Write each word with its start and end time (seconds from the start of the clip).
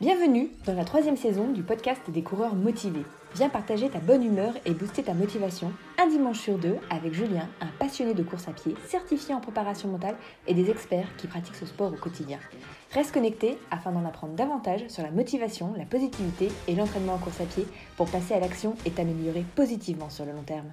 Bienvenue 0.00 0.48
dans 0.64 0.72
la 0.72 0.86
troisième 0.86 1.18
saison 1.18 1.48
du 1.48 1.62
podcast 1.62 2.00
des 2.08 2.22
coureurs 2.22 2.54
motivés. 2.54 3.04
Viens 3.34 3.50
partager 3.50 3.90
ta 3.90 3.98
bonne 3.98 4.24
humeur 4.24 4.54
et 4.64 4.72
booster 4.72 5.02
ta 5.02 5.12
motivation 5.12 5.74
un 5.98 6.06
dimanche 6.06 6.40
sur 6.40 6.56
deux 6.56 6.76
avec 6.88 7.12
Julien, 7.12 7.46
un 7.60 7.66
passionné 7.78 8.14
de 8.14 8.22
course 8.22 8.48
à 8.48 8.52
pied, 8.52 8.74
certifié 8.86 9.34
en 9.34 9.40
préparation 9.40 9.90
mentale 9.90 10.16
et 10.46 10.54
des 10.54 10.70
experts 10.70 11.14
qui 11.18 11.26
pratiquent 11.26 11.56
ce 11.56 11.66
sport 11.66 11.92
au 11.92 11.96
quotidien. 11.96 12.38
Reste 12.94 13.12
connecté 13.12 13.58
afin 13.70 13.92
d'en 13.92 14.06
apprendre 14.06 14.32
davantage 14.32 14.88
sur 14.88 15.02
la 15.02 15.10
motivation, 15.10 15.74
la 15.76 15.84
positivité 15.84 16.48
et 16.66 16.74
l'entraînement 16.74 17.16
en 17.16 17.18
course 17.18 17.42
à 17.42 17.44
pied 17.44 17.66
pour 17.98 18.10
passer 18.10 18.32
à 18.32 18.40
l'action 18.40 18.76
et 18.86 18.90
t'améliorer 18.92 19.44
positivement 19.54 20.08
sur 20.08 20.24
le 20.24 20.32
long 20.32 20.44
terme. 20.44 20.72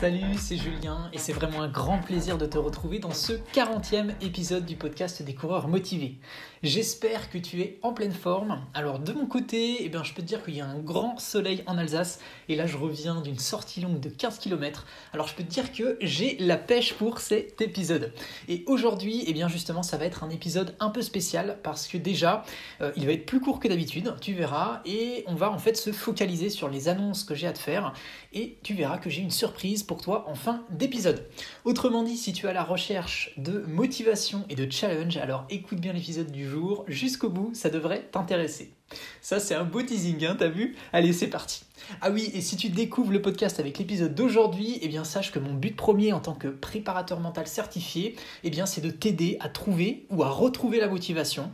Salut, 0.00 0.36
c'est 0.38 0.56
Julien 0.56 1.10
et 1.12 1.18
c'est 1.18 1.32
vraiment 1.32 1.60
un 1.60 1.68
grand 1.68 1.98
plaisir 1.98 2.38
de 2.38 2.46
te 2.46 2.56
retrouver 2.56 3.00
dans 3.00 3.10
ce 3.10 3.32
40e 3.32 4.12
épisode 4.20 4.64
du 4.64 4.76
podcast 4.76 5.24
des 5.24 5.34
coureurs 5.34 5.66
motivés. 5.66 6.20
J'espère 6.62 7.30
que 7.30 7.38
tu 7.38 7.62
es 7.62 7.78
en 7.82 7.92
pleine 7.92 8.12
forme. 8.12 8.60
Alors 8.74 9.00
de 9.00 9.12
mon 9.12 9.26
côté, 9.26 9.78
eh 9.80 9.88
bien, 9.88 10.04
je 10.04 10.12
peux 10.14 10.22
te 10.22 10.26
dire 10.26 10.44
qu'il 10.44 10.54
y 10.54 10.60
a 10.60 10.66
un 10.66 10.78
grand 10.78 11.18
soleil 11.18 11.64
en 11.66 11.78
Alsace 11.78 12.20
et 12.48 12.54
là 12.54 12.66
je 12.66 12.76
reviens 12.76 13.20
d'une 13.22 13.40
sortie 13.40 13.80
longue 13.80 13.98
de 13.98 14.08
15 14.08 14.38
km. 14.38 14.86
Alors 15.12 15.26
je 15.26 15.34
peux 15.34 15.42
te 15.42 15.50
dire 15.50 15.72
que 15.72 15.98
j'ai 16.00 16.36
la 16.38 16.56
pêche 16.56 16.94
pour 16.94 17.18
cet 17.18 17.60
épisode. 17.60 18.12
Et 18.46 18.62
aujourd'hui, 18.66 19.24
eh 19.26 19.32
bien 19.32 19.48
justement, 19.48 19.82
ça 19.82 19.96
va 19.96 20.04
être 20.04 20.22
un 20.22 20.30
épisode 20.30 20.76
un 20.78 20.90
peu 20.90 21.02
spécial 21.02 21.58
parce 21.64 21.88
que 21.88 21.98
déjà, 21.98 22.44
euh, 22.80 22.92
il 22.96 23.04
va 23.06 23.12
être 23.12 23.26
plus 23.26 23.40
court 23.40 23.58
que 23.58 23.66
d'habitude, 23.66 24.14
tu 24.20 24.32
verras, 24.32 24.80
et 24.84 25.24
on 25.26 25.34
va 25.34 25.50
en 25.50 25.58
fait 25.58 25.76
se 25.76 25.90
focaliser 25.90 26.50
sur 26.50 26.68
les 26.68 26.88
annonces 26.88 27.24
que 27.24 27.34
j'ai 27.34 27.48
à 27.48 27.52
te 27.52 27.58
faire 27.58 27.92
et 28.32 28.58
tu 28.62 28.74
verras 28.74 28.98
que 28.98 29.10
j'ai 29.10 29.22
une 29.22 29.30
surprise 29.30 29.84
pour 29.88 30.00
toi 30.00 30.26
en 30.28 30.36
fin 30.36 30.62
d'épisode. 30.70 31.26
Autrement 31.64 32.04
dit, 32.04 32.16
si 32.16 32.32
tu 32.32 32.46
as 32.46 32.52
la 32.52 32.62
recherche 32.62 33.32
de 33.38 33.64
motivation 33.66 34.44
et 34.48 34.54
de 34.54 34.70
challenge, 34.70 35.16
alors 35.16 35.46
écoute 35.50 35.80
bien 35.80 35.92
l'épisode 35.92 36.30
du 36.30 36.48
jour 36.48 36.84
jusqu'au 36.86 37.30
bout, 37.30 37.50
ça 37.54 37.70
devrait 37.70 38.06
t'intéresser. 38.12 38.72
Ça, 39.20 39.40
c'est 39.40 39.54
un 39.54 39.64
beau 39.64 39.82
teasing, 39.82 40.24
hein, 40.24 40.36
t'as 40.38 40.48
vu? 40.48 40.76
Allez, 40.92 41.12
c'est 41.12 41.26
parti. 41.26 41.64
Ah 42.00 42.10
oui, 42.10 42.30
et 42.34 42.40
si 42.40 42.56
tu 42.56 42.68
découvres 42.68 43.12
le 43.12 43.22
podcast 43.22 43.60
avec 43.60 43.78
l'épisode 43.78 44.14
d'aujourd'hui, 44.14 44.78
eh 44.82 44.88
bien 44.88 45.04
sache 45.04 45.32
que 45.32 45.38
mon 45.38 45.54
but 45.54 45.74
premier 45.74 46.12
en 46.12 46.20
tant 46.20 46.34
que 46.34 46.48
préparateur 46.48 47.20
mental 47.20 47.46
certifié, 47.46 48.16
eh 48.44 48.50
bien 48.50 48.66
c'est 48.66 48.80
de 48.80 48.90
t'aider 48.90 49.36
à 49.40 49.48
trouver 49.48 50.06
ou 50.10 50.22
à 50.22 50.28
retrouver 50.28 50.78
la 50.80 50.88
motivation 50.88 51.50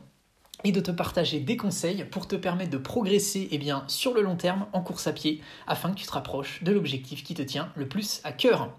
et 0.64 0.72
de 0.72 0.80
te 0.80 0.90
partager 0.90 1.40
des 1.40 1.56
conseils 1.56 2.04
pour 2.04 2.26
te 2.26 2.36
permettre 2.36 2.70
de 2.70 2.78
progresser 2.78 3.48
eh 3.52 3.60
sur 3.86 4.14
le 4.14 4.22
long 4.22 4.36
terme 4.36 4.66
en 4.72 4.80
course 4.80 5.06
à 5.06 5.12
pied 5.12 5.40
afin 5.66 5.90
que 5.90 5.96
tu 5.96 6.06
te 6.06 6.12
rapproches 6.12 6.62
de 6.62 6.72
l'objectif 6.72 7.22
qui 7.22 7.34
te 7.34 7.42
tient 7.42 7.70
le 7.76 7.86
plus 7.86 8.20
à 8.24 8.32
cœur. 8.32 8.70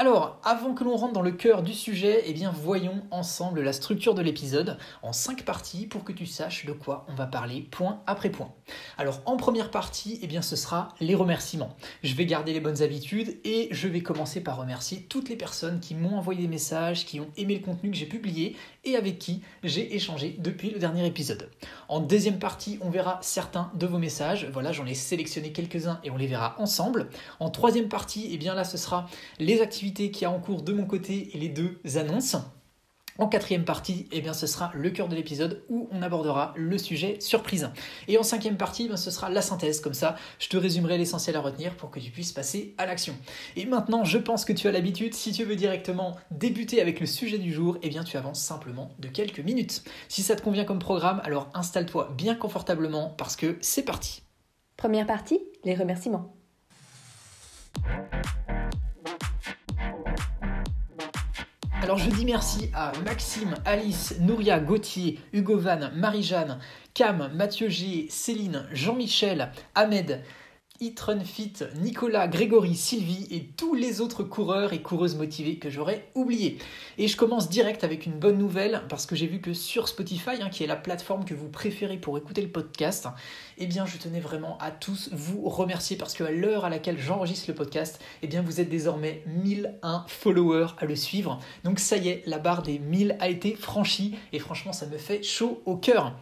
Alors, 0.00 0.38
avant 0.44 0.74
que 0.74 0.84
l'on 0.84 0.94
rentre 0.94 1.12
dans 1.12 1.22
le 1.22 1.32
cœur 1.32 1.64
du 1.64 1.74
sujet, 1.74 2.22
eh 2.26 2.32
bien, 2.32 2.52
voyons 2.52 3.02
ensemble 3.10 3.62
la 3.62 3.72
structure 3.72 4.14
de 4.14 4.22
l'épisode 4.22 4.78
en 5.02 5.12
cinq 5.12 5.44
parties 5.44 5.88
pour 5.88 6.04
que 6.04 6.12
tu 6.12 6.24
saches 6.24 6.66
de 6.66 6.72
quoi 6.72 7.04
on 7.08 7.16
va 7.16 7.26
parler 7.26 7.62
point 7.62 8.00
après 8.06 8.30
point. 8.30 8.54
Alors, 8.96 9.20
en 9.26 9.36
première 9.36 9.72
partie, 9.72 10.20
eh 10.22 10.28
bien, 10.28 10.40
ce 10.40 10.54
sera 10.54 10.94
les 11.00 11.16
remerciements. 11.16 11.74
Je 12.04 12.14
vais 12.14 12.26
garder 12.26 12.52
les 12.52 12.60
bonnes 12.60 12.80
habitudes 12.80 13.40
et 13.42 13.66
je 13.72 13.88
vais 13.88 14.00
commencer 14.00 14.40
par 14.40 14.58
remercier 14.58 15.02
toutes 15.08 15.28
les 15.28 15.34
personnes 15.34 15.80
qui 15.80 15.96
m'ont 15.96 16.16
envoyé 16.16 16.42
des 16.42 16.46
messages, 16.46 17.04
qui 17.04 17.18
ont 17.18 17.30
aimé 17.36 17.56
le 17.56 17.64
contenu 17.64 17.90
que 17.90 17.96
j'ai 17.96 18.06
publié 18.06 18.54
et 18.84 18.94
avec 18.94 19.18
qui 19.18 19.42
j'ai 19.64 19.96
échangé 19.96 20.36
depuis 20.38 20.70
le 20.70 20.78
dernier 20.78 21.06
épisode. 21.06 21.50
En 21.88 21.98
deuxième 21.98 22.38
partie, 22.38 22.78
on 22.82 22.90
verra 22.90 23.18
certains 23.20 23.72
de 23.74 23.86
vos 23.86 23.98
messages. 23.98 24.48
Voilà, 24.52 24.70
j'en 24.70 24.86
ai 24.86 24.94
sélectionné 24.94 25.50
quelques-uns 25.50 25.98
et 26.04 26.12
on 26.12 26.16
les 26.16 26.28
verra 26.28 26.54
ensemble. 26.58 27.08
En 27.40 27.50
troisième 27.50 27.88
partie, 27.88 28.28
eh 28.30 28.36
bien 28.36 28.54
là, 28.54 28.62
ce 28.62 28.76
sera 28.76 29.08
les 29.40 29.60
activités 29.60 29.87
qui 29.92 30.24
a 30.24 30.30
en 30.30 30.40
cours 30.40 30.62
de 30.62 30.72
mon 30.72 30.86
côté 30.86 31.30
et 31.34 31.38
les 31.38 31.48
deux 31.48 31.80
annonces. 31.96 32.36
En 33.20 33.26
quatrième 33.26 33.64
partie, 33.64 34.06
eh 34.12 34.20
bien, 34.20 34.32
ce 34.32 34.46
sera 34.46 34.70
le 34.74 34.90
cœur 34.90 35.08
de 35.08 35.16
l'épisode 35.16 35.64
où 35.68 35.88
on 35.90 36.02
abordera 36.02 36.54
le 36.56 36.78
sujet 36.78 37.16
surprise. 37.20 37.68
Et 38.06 38.16
en 38.16 38.22
cinquième 38.22 38.56
partie, 38.56 38.88
eh 38.92 38.96
ce 38.96 39.10
sera 39.10 39.28
la 39.28 39.42
synthèse. 39.42 39.80
Comme 39.80 39.94
ça, 39.94 40.14
je 40.38 40.48
te 40.48 40.56
résumerai 40.56 40.98
l'essentiel 40.98 41.34
à 41.34 41.40
retenir 41.40 41.76
pour 41.76 41.90
que 41.90 41.98
tu 41.98 42.12
puisses 42.12 42.30
passer 42.30 42.76
à 42.78 42.86
l'action. 42.86 43.16
Et 43.56 43.66
maintenant, 43.66 44.04
je 44.04 44.18
pense 44.18 44.44
que 44.44 44.52
tu 44.52 44.68
as 44.68 44.72
l'habitude, 44.72 45.14
si 45.14 45.32
tu 45.32 45.42
veux 45.42 45.56
directement 45.56 46.16
débuter 46.30 46.80
avec 46.80 47.00
le 47.00 47.06
sujet 47.06 47.38
du 47.38 47.52
jour, 47.52 47.76
eh 47.82 47.88
bien, 47.88 48.04
tu 48.04 48.16
avances 48.16 48.40
simplement 48.40 48.92
de 49.00 49.08
quelques 49.08 49.40
minutes. 49.40 49.82
Si 50.08 50.22
ça 50.22 50.36
te 50.36 50.42
convient 50.42 50.64
comme 50.64 50.78
programme, 50.78 51.20
alors 51.24 51.48
installe-toi 51.54 52.14
bien 52.16 52.36
confortablement 52.36 53.14
parce 53.18 53.34
que 53.34 53.58
c'est 53.60 53.84
parti. 53.84 54.22
Première 54.76 55.06
partie, 55.06 55.40
les 55.64 55.74
remerciements. 55.74 56.37
Alors 61.88 61.96
je 61.96 62.10
dis 62.10 62.26
merci 62.26 62.68
à 62.74 62.92
Maxime, 63.06 63.54
Alice, 63.64 64.16
Nouria, 64.20 64.60
Gauthier, 64.60 65.18
Hugo 65.32 65.56
Van, 65.56 65.88
Marie-Jeanne, 65.94 66.58
Cam, 66.92 67.30
Mathieu 67.32 67.70
G, 67.70 68.08
Céline, 68.10 68.66
Jean-Michel, 68.72 69.52
Ahmed, 69.74 70.22
Fit, 71.24 71.54
Nicolas, 71.80 72.28
Grégory, 72.28 72.76
Sylvie 72.76 73.26
et 73.32 73.46
tous 73.56 73.74
les 73.74 74.00
autres 74.00 74.22
coureurs 74.22 74.72
et 74.72 74.80
coureuses 74.80 75.16
motivées 75.16 75.56
que 75.56 75.70
j'aurais 75.70 76.08
oubliés. 76.14 76.58
Et 76.98 77.08
je 77.08 77.16
commence 77.16 77.48
direct 77.48 77.82
avec 77.82 78.06
une 78.06 78.12
bonne 78.12 78.38
nouvelle 78.38 78.82
parce 78.88 79.04
que 79.04 79.16
j'ai 79.16 79.26
vu 79.26 79.40
que 79.40 79.54
sur 79.54 79.88
Spotify, 79.88 80.40
hein, 80.40 80.50
qui 80.50 80.62
est 80.62 80.68
la 80.68 80.76
plateforme 80.76 81.24
que 81.24 81.34
vous 81.34 81.48
préférez 81.48 81.96
pour 81.96 82.16
écouter 82.16 82.42
le 82.42 82.48
podcast, 82.48 83.08
eh 83.58 83.66
bien 83.66 83.86
je 83.86 83.98
tenais 83.98 84.20
vraiment 84.20 84.56
à 84.58 84.70
tous 84.70 85.10
vous 85.12 85.48
remercier 85.48 85.96
parce 85.96 86.14
qu'à 86.14 86.30
l'heure 86.30 86.64
à 86.64 86.70
laquelle 86.70 86.98
j'enregistre 86.98 87.46
le 87.48 87.54
podcast, 87.54 88.00
eh 88.22 88.28
bien 88.28 88.42
vous 88.42 88.60
êtes 88.60 88.68
désormais 88.68 89.24
1001 89.26 90.04
followers 90.06 90.68
à 90.78 90.84
le 90.84 90.94
suivre. 90.94 91.40
Donc 91.64 91.80
ça 91.80 91.96
y 91.96 92.08
est, 92.08 92.22
la 92.26 92.38
barre 92.38 92.62
des 92.62 92.78
1000 92.78 93.16
a 93.18 93.28
été 93.28 93.56
franchie 93.56 94.14
et 94.32 94.38
franchement 94.38 94.72
ça 94.72 94.86
me 94.86 94.96
fait 94.96 95.24
chaud 95.24 95.60
au 95.66 95.76
cœur. 95.76 96.14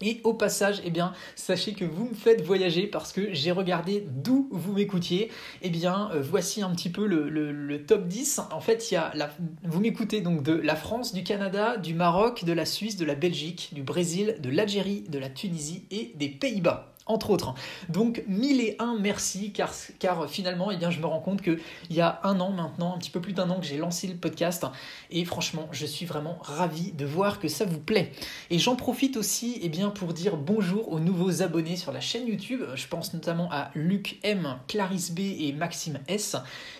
Et 0.00 0.20
au 0.24 0.34
passage, 0.34 0.82
eh 0.84 0.90
bien, 0.90 1.12
sachez 1.36 1.72
que 1.72 1.84
vous 1.84 2.08
me 2.08 2.14
faites 2.14 2.42
voyager 2.42 2.86
parce 2.86 3.12
que 3.12 3.32
j'ai 3.32 3.50
regardé 3.50 4.06
d'où 4.08 4.48
vous 4.50 4.72
m'écoutiez. 4.72 5.30
Eh 5.62 5.70
bien, 5.70 6.10
euh, 6.12 6.22
voici 6.22 6.62
un 6.62 6.70
petit 6.70 6.90
peu 6.90 7.06
le, 7.06 7.84
top 7.86 8.06
10. 8.06 8.40
En 8.52 8.60
fait, 8.60 8.90
il 8.90 8.94
y 8.94 8.96
a 8.96 9.10
la, 9.14 9.30
vous 9.64 9.80
m'écoutez 9.80 10.20
donc 10.20 10.42
de 10.42 10.52
la 10.52 10.76
France, 10.76 11.14
du 11.14 11.24
Canada, 11.24 11.76
du 11.76 11.94
Maroc, 11.94 12.44
de 12.44 12.52
la 12.52 12.66
Suisse, 12.66 12.96
de 12.96 13.04
la 13.04 13.14
Belgique, 13.14 13.70
du 13.72 13.82
Brésil, 13.82 14.36
de 14.40 14.50
l'Algérie, 14.50 15.04
de 15.08 15.18
la 15.18 15.28
Tunisie 15.28 15.84
et 15.90 16.12
des 16.16 16.28
Pays-Bas 16.28 16.95
entre 17.06 17.30
autres. 17.30 17.54
Donc 17.88 18.22
mille 18.26 18.60
et 18.60 18.76
un 18.78 18.96
merci 18.98 19.52
car, 19.52 19.72
car 19.98 20.28
finalement 20.28 20.70
eh 20.70 20.76
bien, 20.76 20.90
je 20.90 21.00
me 21.00 21.06
rends 21.06 21.20
compte 21.20 21.42
qu'il 21.42 21.60
y 21.90 22.00
a 22.00 22.20
un 22.24 22.40
an 22.40 22.50
maintenant, 22.50 22.94
un 22.94 22.98
petit 22.98 23.10
peu 23.10 23.20
plus 23.20 23.32
d'un 23.32 23.48
an 23.50 23.60
que 23.60 23.66
j'ai 23.66 23.78
lancé 23.78 24.06
le 24.06 24.16
podcast 24.16 24.66
et 25.10 25.24
franchement 25.24 25.68
je 25.72 25.86
suis 25.86 26.06
vraiment 26.06 26.38
ravi 26.40 26.92
de 26.92 27.04
voir 27.04 27.38
que 27.38 27.48
ça 27.48 27.64
vous 27.64 27.80
plaît. 27.80 28.12
Et 28.50 28.58
j'en 28.58 28.76
profite 28.76 29.16
aussi 29.16 29.58
eh 29.62 29.68
bien, 29.68 29.90
pour 29.90 30.12
dire 30.12 30.36
bonjour 30.36 30.92
aux 30.92 31.00
nouveaux 31.00 31.42
abonnés 31.42 31.76
sur 31.76 31.92
la 31.92 32.00
chaîne 32.00 32.26
YouTube. 32.26 32.62
Je 32.74 32.86
pense 32.88 33.14
notamment 33.14 33.48
à 33.50 33.70
Luc 33.74 34.18
M, 34.22 34.58
Clarisse 34.68 35.12
B 35.12 35.20
et 35.20 35.52
Maxime 35.52 36.00
S 36.08 36.36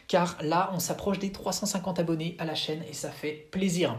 car 0.08 0.36
là 0.42 0.70
on 0.74 0.78
s'approche 0.78 1.18
des 1.18 1.32
350 1.32 1.98
abonnés 1.98 2.36
à 2.38 2.44
la 2.44 2.54
chaîne 2.54 2.82
et 2.88 2.92
ça 2.92 3.10
fait 3.10 3.48
plaisir. 3.50 3.98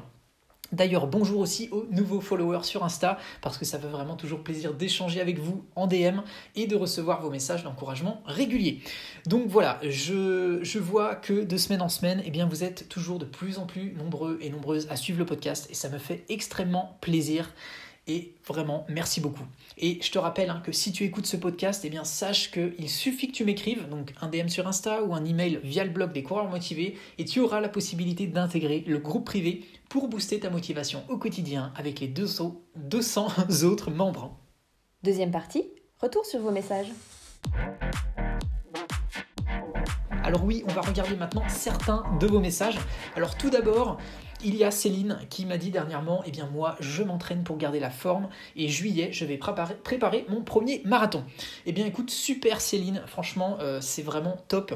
D'ailleurs, 0.73 1.07
bonjour 1.07 1.39
aussi 1.39 1.69
aux 1.71 1.85
nouveaux 1.91 2.19
followers 2.19 2.63
sur 2.63 2.83
Insta, 2.83 3.17
parce 3.41 3.57
que 3.57 3.63
ça 3.63 3.79
fait 3.79 3.87
vraiment 3.87 4.17
toujours 4.17 4.43
plaisir 4.43 4.73
d'échanger 4.73 5.21
avec 5.21 5.39
vous 5.39 5.63
en 5.75 5.87
DM 5.87 6.19
et 6.55 6.67
de 6.67 6.75
recevoir 6.75 7.21
vos 7.21 7.29
messages 7.29 7.63
d'encouragement 7.63 8.21
réguliers. 8.25 8.81
Donc 9.25 9.47
voilà, 9.47 9.79
je, 9.81 10.79
vois 10.79 11.15
que 11.15 11.45
de 11.45 11.57
semaine 11.57 11.81
en 11.81 11.89
semaine, 11.89 12.21
eh 12.25 12.31
bien, 12.31 12.47
vous 12.47 12.65
êtes 12.65 12.89
toujours 12.89 13.17
de 13.17 13.25
plus 13.25 13.59
en 13.59 13.65
plus 13.65 13.93
nombreux 13.93 14.37
et 14.41 14.49
nombreuses 14.49 14.87
à 14.89 14.97
suivre 14.97 15.19
le 15.19 15.25
podcast, 15.25 15.67
et 15.69 15.73
ça 15.73 15.87
me 15.87 15.97
fait 15.97 16.25
extrêmement 16.27 16.97
plaisir. 16.99 17.53
Et 18.07 18.33
vraiment, 18.47 18.85
merci 18.87 19.19
beaucoup. 19.19 19.43
Et 19.77 19.99
je 20.01 20.11
te 20.11 20.17
rappelle 20.17 20.49
hein, 20.49 20.61
que 20.63 20.71
si 20.71 20.93
tu 20.93 21.03
écoutes 21.03 21.25
ce 21.25 21.35
podcast, 21.35 21.83
eh 21.83 21.89
bien 21.89 22.05
sache 22.05 22.51
qu'il 22.51 22.89
suffit 22.89 23.27
que 23.27 23.33
tu 23.33 23.43
m'écrives, 23.43 23.89
donc 23.89 24.13
un 24.21 24.29
DM 24.29 24.47
sur 24.47 24.65
Insta 24.65 25.03
ou 25.03 25.13
un 25.13 25.25
email 25.25 25.59
via 25.61 25.83
le 25.83 25.89
blog 25.89 26.13
des 26.13 26.23
coureurs 26.23 26.49
motivés, 26.49 26.97
et 27.17 27.25
tu 27.25 27.41
auras 27.41 27.59
la 27.59 27.67
possibilité 27.67 28.25
d'intégrer 28.25 28.83
le 28.87 28.97
groupe 28.99 29.25
privé 29.25 29.65
pour 29.89 30.07
booster 30.07 30.39
ta 30.39 30.49
motivation 30.49 31.03
au 31.09 31.17
quotidien 31.17 31.73
avec 31.75 31.99
les 31.99 32.07
200, 32.07 32.61
200 32.77 33.27
autres 33.63 33.91
membres. 33.91 34.37
Deuxième 35.03 35.31
partie, 35.31 35.65
retour 35.99 36.25
sur 36.25 36.39
vos 36.39 36.51
messages. 36.51 36.87
Alors 40.27 40.43
oui, 40.43 40.63
on 40.67 40.73
va 40.73 40.81
regarder 40.81 41.15
maintenant 41.15 41.43
certains 41.47 42.03
de 42.19 42.27
vos 42.27 42.39
messages. 42.39 42.77
Alors 43.15 43.37
tout 43.37 43.49
d'abord, 43.49 43.97
il 44.43 44.55
y 44.55 44.63
a 44.63 44.71
Céline 44.71 45.19
qui 45.29 45.45
m'a 45.45 45.57
dit 45.57 45.71
dernièrement, 45.71 46.23
eh 46.25 46.31
bien 46.31 46.47
moi 46.47 46.75
je 46.79 47.03
m'entraîne 47.03 47.43
pour 47.43 47.57
garder 47.57 47.79
la 47.79 47.89
forme 47.89 48.29
et 48.55 48.67
juillet 48.67 49.09
je 49.11 49.25
vais 49.25 49.37
préparer, 49.37 50.25
mon 50.29 50.41
premier 50.41 50.81
marathon. 50.85 51.23
Eh 51.65 51.71
bien 51.71 51.85
écoute, 51.85 52.09
super 52.09 52.61
Céline, 52.61 53.01
franchement 53.07 53.57
euh, 53.61 53.79
c'est 53.81 54.03
vraiment 54.03 54.37
top. 54.47 54.75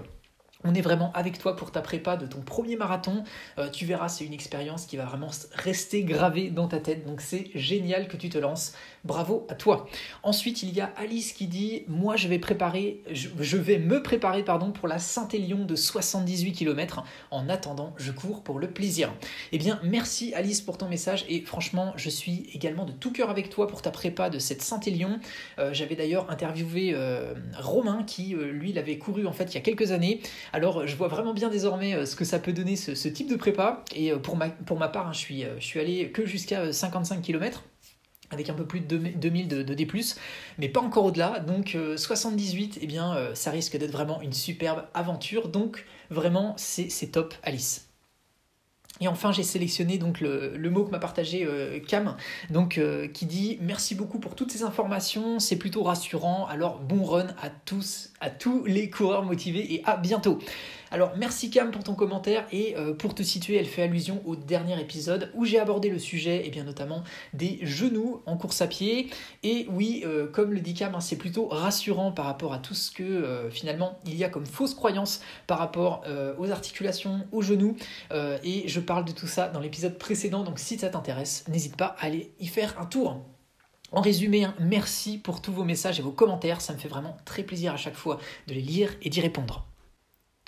On 0.64 0.76
est 0.76 0.82
vraiment 0.82 1.12
avec 1.14 1.40
toi 1.40 1.56
pour 1.56 1.72
ta 1.72 1.82
prépa 1.82 2.18
de 2.18 2.28
ton 2.28 2.42
premier 2.42 2.76
marathon. 2.76 3.24
Euh, 3.58 3.70
tu 3.70 3.86
verras, 3.86 4.10
c'est 4.10 4.26
une 4.26 4.34
expérience 4.34 4.86
qui 4.86 4.98
va 4.98 5.06
vraiment 5.06 5.30
rester 5.54 6.04
gravée 6.04 6.50
dans 6.50 6.68
ta 6.68 6.80
tête. 6.80 7.06
Donc 7.06 7.22
c'est 7.22 7.50
génial 7.56 8.08
que 8.08 8.18
tu 8.18 8.30
te 8.30 8.38
lances. 8.38 8.74
Bravo 9.04 9.48
à 9.50 9.56
toi. 9.56 9.88
Ensuite, 10.22 10.62
il 10.62 10.74
y 10.74 10.82
a 10.82 10.94
Alice 10.96 11.34
qui 11.34 11.48
dit 11.48 11.84
Moi, 11.88 12.16
je 12.16 12.28
vais 12.28 12.38
préparer, 12.38 13.02
je, 13.12 13.58
vais 13.58 13.80
me 13.80 14.04
préparer 14.04 14.44
pardon, 14.44 14.72
pour 14.72 14.88
la 14.88 15.00
Saint-Élion 15.00 15.66
de 15.66 15.76
78 15.76 16.52
km. 16.52 17.04
En 17.32 17.50
attendant, 17.50 17.96
je 17.98 18.12
cours 18.12 18.44
pour 18.44 18.60
le 18.60 18.70
plaisir. 18.70 19.12
Eh 19.52 19.58
bien, 19.58 19.80
merci 19.84 20.34
Alice 20.36 20.62
pour 20.62 20.78
ton 20.78 20.88
message. 20.88 21.26
Et 21.30 21.42
franchement, 21.42 21.94
je 21.96 22.10
suis 22.10 22.48
également 22.54 22.86
de 22.86 22.92
tout 22.92 23.12
cœur 23.12 23.32
avec 23.32 23.50
toi 23.50 23.68
pour 23.68 23.82
ta 23.82 23.90
prépa 23.90 24.30
de 24.30 24.38
cette 24.38 24.62
Saint-Élion. 24.62 25.20
Euh, 25.58 25.74
j'avais 25.74 25.96
d'ailleurs 25.96 26.30
interviewé 26.30 26.92
euh, 26.94 27.34
Romain 27.58 28.04
qui, 28.04 28.36
lui, 28.36 28.74
l'avait 28.74 29.00
couru 29.00 29.26
en 29.26 29.34
fait 29.34 29.46
il 29.46 29.56
y 29.56 29.58
a 29.58 29.62
quelques 29.62 29.92
années. 29.92 30.22
Alors 30.54 30.86
je 30.86 30.96
vois 30.96 31.08
vraiment 31.08 31.34
bien 31.34 31.50
désormais 31.50 31.94
euh, 31.94 32.06
ce 32.06 32.16
que 32.16 32.26
ça 32.26 32.40
peut 32.40 32.54
donner 32.54 32.76
ce, 32.76 33.08
type 33.08 33.30
de 33.30 33.36
prépa. 33.36 33.84
Et 33.96 34.12
euh, 34.12 34.18
pour 34.18 34.36
ma, 34.36 34.50
part, 34.88 35.08
hein, 35.08 35.14
je, 35.14 35.20
suis, 35.20 35.46
euh, 35.46 35.60
je 35.60 35.80
allé 35.80 36.12
que 36.12 36.26
jusqu'à 36.26 36.72
55 36.74 37.22
km 37.22 37.64
avec 38.30 38.50
un 38.50 38.54
peu 38.54 38.66
plus 38.66 38.80
de 38.80 38.98
2000 38.98 39.50
de, 39.50 39.62
D+, 39.62 39.88
mais 40.58 40.70
pas 40.70 40.80
encore 40.80 41.04
au-delà. 41.04 41.40
Donc 41.40 41.78
78, 41.98 42.80
eh 42.82 42.88
bien, 42.88 43.18
ça 43.34 43.52
risque 43.52 43.76
d'être 43.76 43.92
vraiment 43.92 44.22
une 44.22 44.32
superbe 44.32 44.86
aventure. 44.94 45.50
Donc 45.50 45.86
vraiment, 46.10 46.56
c'est 46.56 47.12
top, 47.12 47.34
Alice. 47.44 47.91
Et 49.02 49.08
enfin, 49.08 49.32
j'ai 49.32 49.44
sélectionné 49.44 50.00
le, 50.22 50.70
mot 50.70 50.84
que 50.86 50.92
m'a 50.92 51.00
partagé 51.00 51.48
Cam, 51.88 52.16
donc 52.50 52.80
qui 53.14 53.26
dit 53.26 53.58
merci 53.62 53.96
beaucoup 53.96 54.20
pour 54.20 54.36
toutes 54.36 54.52
ces 54.52 54.64
informations, 54.64 55.40
c'est 55.40 55.56
plutôt 55.58 55.84
rassurant. 55.84 56.46
Alors 56.48 56.80
bon 56.80 57.04
run 57.04 57.28
à 57.42 57.50
tous, 57.50 58.12
à 58.22 58.30
tous 58.30 58.64
les 58.66 58.90
coureurs 58.90 59.24
motivés 59.24 59.74
et 59.74 59.82
à 59.86 59.98
bientôt. 59.98 60.40
Alors 60.94 61.14
merci 61.16 61.50
Cam 61.50 61.72
pour 61.72 61.86
ton 61.86 61.96
commentaire 61.96 62.46
et 62.52 62.76
euh, 62.76 62.94
pour 62.94 63.16
te 63.16 63.24
situer, 63.24 63.56
elle 63.56 63.66
fait 63.66 63.84
allusion 63.84 64.22
au 64.26 64.36
dernier 64.36 64.78
épisode 64.82 65.32
où 65.34 65.46
j'ai 65.46 65.58
abordé 65.58 65.90
le 65.90 66.00
sujet 66.00 66.46
et 66.46 66.50
bien 66.50 66.66
notamment 66.66 67.06
des 67.34 67.60
genoux 67.64 68.22
en 68.26 68.36
course 68.36 68.62
à 68.62 68.68
pied. 68.68 69.10
Et 69.42 69.68
oui, 69.70 70.04
euh, 70.06 70.28
comme 70.28 70.52
le 70.52 70.60
dit 70.60 70.74
Cam, 70.74 70.94
hein, 70.94 71.00
c'est 71.00 71.16
plutôt 71.16 71.48
rassurant 71.48 72.12
par 72.12 72.26
rapport 72.26 72.52
à 72.52 72.58
tout 72.58 72.74
ce 72.74 72.92
que 72.92 73.04
euh, 73.04 73.50
finalement 73.50 74.00
il 74.06 74.18
y 74.18 74.26
a 74.26 74.30
comme 74.30 74.46
fausse 74.46 74.74
croyance 74.74 75.22
par 75.48 75.60
rapport 75.60 76.04
aux 76.38 76.52
articulations, 76.52 77.26
aux 77.32 77.42
genoux. 77.42 77.76
et 78.44 78.68
je 78.68 78.80
parle 78.80 79.06
de 79.06 79.12
tout 79.12 79.28
ça 79.28 79.48
dans 79.48 79.60
l'épisode 79.60 79.98
précédent, 79.98 80.44
donc 80.44 80.60
si 80.60 80.78
ça 80.78 80.90
t'intéresse, 80.90 81.46
n'hésite 81.48 81.78
pas 81.78 81.96
à 82.00 82.06
aller 82.06 82.34
y 82.40 82.48
faire 82.48 82.76
un 82.80 82.86
tour. 82.86 83.24
En 83.92 84.02
résumé, 84.02 84.44
hein, 84.44 84.54
merci 84.60 85.18
pour 85.18 85.42
tous 85.42 85.52
vos 85.52 85.64
messages 85.64 86.00
et 86.00 86.02
vos 86.02 86.12
commentaires, 86.12 86.62
ça 86.62 86.74
me 86.74 86.80
fait 86.80 86.88
vraiment 86.88 87.16
très 87.26 87.44
plaisir 87.44 87.74
à 87.74 87.78
chaque 87.78 87.96
fois 87.96 88.20
de 88.48 88.54
les 88.54 88.62
lire 88.62 88.92
et 89.02 89.10
d'y 89.10 89.22
répondre. 89.22 89.71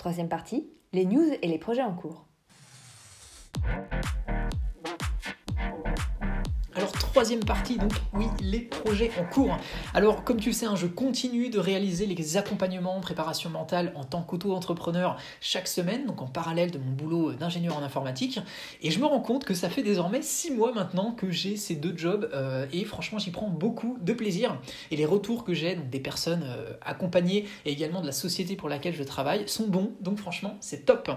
Troisième 0.04 0.28
partie, 0.28 0.68
les 0.92 1.06
news 1.06 1.30
et 1.40 1.48
les 1.48 1.56
projets 1.56 1.80
en 1.80 1.94
cours. 1.94 2.26
Troisième 7.14 7.44
partie, 7.44 7.78
donc 7.78 7.92
oui, 8.14 8.26
les 8.40 8.58
projets 8.58 9.12
en 9.20 9.24
cours. 9.24 9.56
Alors, 9.94 10.24
comme 10.24 10.40
tu 10.40 10.48
le 10.48 10.52
sais, 10.52 10.66
hein, 10.66 10.74
je 10.74 10.88
continue 10.88 11.48
de 11.48 11.60
réaliser 11.60 12.06
les 12.06 12.36
accompagnements 12.36 12.96
en 12.96 13.00
préparation 13.00 13.50
mentale 13.50 13.92
en 13.94 14.02
tant 14.02 14.22
qu'auto-entrepreneur 14.22 15.16
chaque 15.40 15.68
semaine, 15.68 16.06
donc 16.06 16.22
en 16.22 16.26
parallèle 16.26 16.72
de 16.72 16.78
mon 16.78 16.90
boulot 16.90 17.32
d'ingénieur 17.34 17.76
en 17.76 17.84
informatique. 17.84 18.40
Et 18.82 18.90
je 18.90 18.98
me 18.98 19.06
rends 19.06 19.20
compte 19.20 19.44
que 19.44 19.54
ça 19.54 19.70
fait 19.70 19.84
désormais 19.84 20.22
six 20.22 20.50
mois 20.50 20.72
maintenant 20.72 21.12
que 21.12 21.30
j'ai 21.30 21.56
ces 21.56 21.76
deux 21.76 21.96
jobs 21.96 22.28
euh, 22.34 22.66
et 22.72 22.84
franchement, 22.84 23.20
j'y 23.20 23.30
prends 23.30 23.48
beaucoup 23.48 23.96
de 24.00 24.12
plaisir. 24.12 24.58
Et 24.90 24.96
les 24.96 25.06
retours 25.06 25.44
que 25.44 25.54
j'ai, 25.54 25.76
donc 25.76 25.90
des 25.90 26.00
personnes 26.00 26.42
euh, 26.42 26.72
accompagnées 26.82 27.46
et 27.64 27.70
également 27.70 28.00
de 28.00 28.06
la 28.06 28.12
société 28.12 28.56
pour 28.56 28.68
laquelle 28.68 28.96
je 28.96 29.04
travaille, 29.04 29.48
sont 29.48 29.68
bons. 29.68 29.92
Donc 30.00 30.18
franchement, 30.18 30.56
c'est 30.58 30.84
top. 30.84 31.12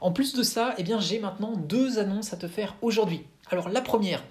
En 0.00 0.12
plus 0.12 0.32
de 0.32 0.42
ça, 0.42 0.74
eh 0.78 0.82
bien, 0.82 0.98
j'ai 0.98 1.18
maintenant 1.18 1.52
deux 1.52 1.98
annonces 1.98 2.32
à 2.32 2.38
te 2.38 2.48
faire 2.48 2.74
aujourd'hui. 2.80 3.26
Alors 3.50 3.68
la 3.68 3.82
première, 3.82 4.22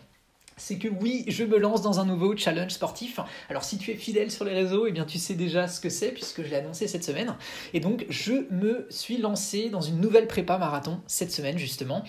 c'est 0.57 0.77
que 0.77 0.87
oui, 0.87 1.23
je 1.27 1.43
me 1.43 1.57
lance 1.57 1.81
dans 1.81 1.99
un 1.99 2.05
nouveau 2.05 2.35
challenge 2.35 2.71
sportif. 2.71 3.19
Alors 3.49 3.63
si 3.63 3.77
tu 3.77 3.91
es 3.91 3.95
fidèle 3.95 4.31
sur 4.31 4.45
les 4.45 4.53
réseaux, 4.53 4.85
eh 4.87 4.91
bien 4.91 5.05
tu 5.05 5.17
sais 5.17 5.33
déjà 5.33 5.67
ce 5.67 5.79
que 5.79 5.89
c'est 5.89 6.11
puisque 6.11 6.43
je 6.43 6.49
l'ai 6.49 6.57
annoncé 6.57 6.87
cette 6.87 7.03
semaine. 7.03 7.35
Et 7.73 7.79
donc 7.79 8.05
je 8.09 8.51
me 8.51 8.85
suis 8.89 9.17
lancé 9.17 9.69
dans 9.69 9.81
une 9.81 9.99
nouvelle 9.99 10.27
prépa 10.27 10.57
marathon 10.57 11.01
cette 11.07 11.31
semaine 11.31 11.57
justement. 11.57 12.03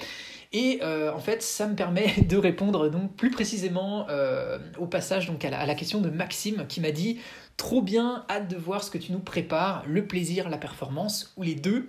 Et 0.54 0.80
euh, 0.82 1.10
en 1.12 1.18
fait, 1.18 1.42
ça 1.42 1.66
me 1.66 1.74
permet 1.74 2.12
de 2.28 2.36
répondre 2.36 2.90
donc 2.90 3.14
plus 3.16 3.30
précisément 3.30 4.06
euh, 4.10 4.58
au 4.78 4.86
passage 4.86 5.26
donc 5.26 5.44
à 5.44 5.50
la, 5.50 5.60
à 5.60 5.66
la 5.66 5.74
question 5.74 6.00
de 6.00 6.10
Maxime 6.10 6.66
qui 6.68 6.80
m'a 6.80 6.90
dit 6.90 7.18
trop 7.56 7.82
bien, 7.82 8.24
hâte 8.28 8.48
de 8.48 8.56
voir 8.56 8.82
ce 8.82 8.90
que 8.90 8.98
tu 8.98 9.12
nous 9.12 9.20
prépares, 9.20 9.84
le 9.86 10.06
plaisir, 10.06 10.48
la 10.48 10.58
performance 10.58 11.32
ou 11.36 11.42
les 11.42 11.54
deux. 11.54 11.86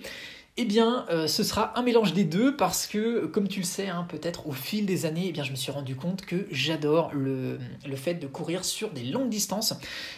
Eh 0.56 0.66
bien, 0.66 1.08
euh, 1.10 1.26
ce 1.26 1.42
sera 1.42 1.76
un 1.80 1.82
mélange 1.82 2.14
des 2.14 2.26
deux 2.26 2.56
parce 2.56 2.86
que, 2.86 3.26
comme 3.26 3.48
tu 3.48 3.62
le 3.62 3.66
sais, 3.66 3.88
hein, 3.88 4.06
peut-être 4.08 4.48
au 4.48 4.52
fil 4.52 4.86
des 4.86 5.08
années, 5.08 5.26
eh 5.30 5.32
bien, 5.32 5.44
je 5.44 5.50
me 5.50 5.56
suis 5.56 5.72
rendu 5.72 5.96
compte 5.96 6.22
que 6.22 6.46
j'adore 6.52 7.12
le, 7.12 7.58
fait 7.96 8.14
de 8.14 8.28
courir 8.28 8.64
sur 8.64 8.92
des 8.92 9.04
longues 9.04 9.30
distances. 9.30 9.74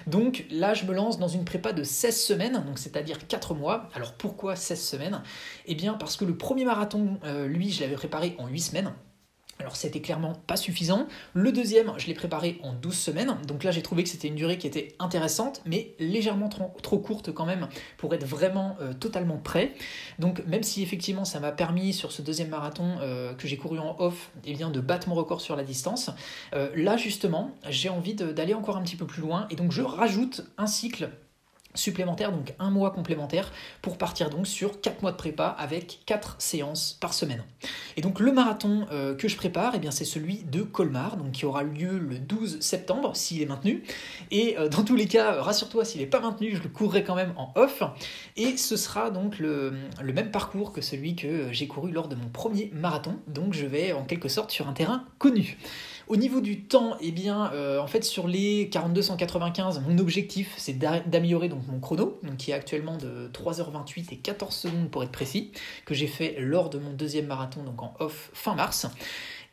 Donc 0.08 0.46
là, 0.52 0.74
je 0.74 0.84
me 0.84 0.94
lance 0.94 1.20
dans 1.20 1.30
une 1.30 1.46
prépa 1.46 1.72
de 1.72 1.84
16 1.84 2.22
semaines, 2.22 2.64
donc 2.66 2.80
c'est-à-dire 2.80 3.28
4 3.28 3.54
mois. 3.54 3.88
Alors 3.94 4.12
pourquoi 4.12 4.58
16 4.58 4.82
semaines? 4.82 5.24
Eh 5.68 5.76
bien, 5.76 5.94
parce 5.94 6.18
que 6.18 6.26
le 6.26 6.36
premier 6.36 6.66
marathon, 6.66 7.18
euh, 7.24 7.48
lui, 7.48 7.72
je 7.72 7.80
l'avais 7.80 7.96
préparé 7.96 8.36
en 8.38 8.48
8 8.48 8.60
semaines. 8.60 8.94
Alors 9.60 9.78
c'était 9.78 10.02
clairement 10.02 10.34
pas 10.48 10.58
suffisant. 10.58 11.08
Le 11.34 11.52
deuxième, 11.52 11.94
je 11.98 12.08
l'ai 12.08 12.14
préparé 12.14 12.60
en 12.62 12.74
12 12.74 12.94
semaines. 12.94 13.38
Donc 13.48 13.64
là 13.64 13.72
j'ai 13.72 13.82
trouvé 13.82 14.04
que 14.04 14.10
c'était 14.10 14.28
une 14.28 14.36
durée 14.36 14.58
qui 14.58 14.68
était 14.68 14.90
intéressante, 15.00 15.62
mais 15.66 15.94
légèrement 15.98 16.50
trop, 16.50 17.00
courte 17.00 17.32
quand 17.32 17.46
même 17.46 17.68
pour 17.98 18.14
être 18.14 18.26
vraiment 18.26 18.76
euh, 18.82 18.94
totalement 18.94 19.38
prêt. 19.38 19.74
Donc 20.20 20.46
même 20.46 20.64
si 20.64 20.84
effectivement 20.84 21.24
ça 21.24 21.40
m'a 21.40 21.54
permis 21.54 21.94
sur 21.94 22.12
ce 22.12 22.22
deuxième 22.22 22.50
marathon 22.50 22.98
euh, 23.00 23.34
que 23.34 23.48
j'ai 23.48 23.58
couru 23.58 23.80
en 23.80 23.96
off, 24.00 24.32
eh 24.46 24.54
bien, 24.54 24.70
de 24.70 24.82
battre 24.82 25.08
mon 25.08 25.16
record 25.16 25.40
sur 25.40 25.56
la 25.56 25.64
distance, 25.64 26.10
euh, 26.54 26.70
là 26.76 26.98
justement 26.98 27.52
j'ai 27.70 27.90
envie 27.90 28.14
d'aller 28.14 28.54
encore 28.54 28.76
un 28.76 28.84
petit 28.84 28.98
peu 28.98 29.06
plus 29.06 29.22
loin. 29.22 29.48
Et 29.50 29.56
donc 29.56 29.72
je 29.72 29.82
rajoute 29.82 30.46
un 30.58 30.68
cycle 30.68 31.10
supplémentaire, 31.76 32.32
donc 32.32 32.54
un 32.60 32.72
mois 32.72 32.92
complémentaire, 32.92 33.52
pour 33.82 33.98
partir 33.98 34.30
donc 34.30 34.48
sur 34.48 34.82
4 34.82 35.02
mois 35.02 35.12
de 35.12 35.18
prépa 35.18 35.48
avec 35.58 36.00
4 36.06 36.36
séances 36.40 36.98
par 37.00 37.14
semaine. 37.14 37.44
Et 37.98 38.02
donc 38.02 38.20
le 38.20 38.32
marathon 38.32 38.88
euh, 38.92 39.16
que 39.16 39.28
je 39.28 39.36
prépare, 39.36 39.74
eh 39.76 39.80
bien 39.80 39.92
c'est 39.92 40.06
celui 40.06 40.44
de 40.44 40.62
Colmar, 40.62 41.18
donc 41.18 41.32
qui 41.32 41.46
aura 41.46 41.64
lieu 41.64 41.98
le 41.98 42.20
12 42.20 42.60
septembre, 42.62 43.16
s'il 43.16 43.42
est 43.42 43.46
maintenu. 43.46 43.84
Et 44.32 44.58
euh, 44.58 44.70
dans 44.70 44.84
tous 44.84 44.96
les 44.96 45.08
cas, 45.08 45.42
rassure-toi, 45.42 45.86
s'il 45.86 46.02
n'est 46.02 46.08
pas 46.08 46.20
maintenu, 46.20 46.56
je 46.56 46.64
le 46.64 46.70
courrai 46.70 47.04
quand 47.04 47.16
même 47.16 47.34
en 47.38 47.52
off. 47.56 47.84
Et 48.38 48.58
ce 48.58 48.78
sera 48.78 49.12
donc 49.12 49.40
le, 49.40 49.74
le 50.02 50.14
même 50.14 50.32
parcours 50.32 50.72
que 50.72 50.82
celui 50.82 51.16
que 51.16 51.52
j'ai 51.52 51.68
couru 51.68 51.92
lors 51.92 52.08
de 52.08 52.16
mon 52.16 52.30
premier 52.30 52.72
marathon, 52.74 53.18
donc 53.28 53.54
je 53.54 53.66
vais 53.66 53.94
en 53.94 54.04
quelque 54.04 54.30
sorte 54.30 54.52
sur 54.52 54.68
un 54.68 54.74
terrain 54.74 55.06
connu. 55.18 55.58
Au 56.08 56.18
niveau 56.18 56.40
du 56.40 56.62
temps, 56.62 56.98
eh 57.02 57.12
bien, 57.12 57.52
euh, 57.54 57.80
en 57.80 57.88
fait, 57.88 58.04
sur 58.04 58.28
les 58.28 58.70
4295, 58.70 59.82
mon 59.88 59.98
objectif, 59.98 60.54
c'est 60.56 60.78
d'améliorer 60.78 61.50
donc 61.50 61.68
mon 61.68 61.80
chrono, 61.80 62.20
qui 62.38 62.52
est 62.52 62.54
actuellement 62.54 62.98
de 62.98 63.30
3h28 63.34 64.14
et 64.14 64.18
14 64.18 64.54
secondes 64.56 64.92
pour 64.92 65.04
être 65.04 65.12
précis, 65.12 65.52
que 65.86 65.96
j'ai 65.96 66.06
fait 66.06 66.36
lors 66.40 66.70
de 66.70 66.78
mon 66.78 66.92
deuxième 66.94 67.26
marathon, 67.26 67.64
donc 67.64 67.82
en 67.82 67.96
off 68.00 68.30
fin 68.34 68.54
mars. 68.54 68.86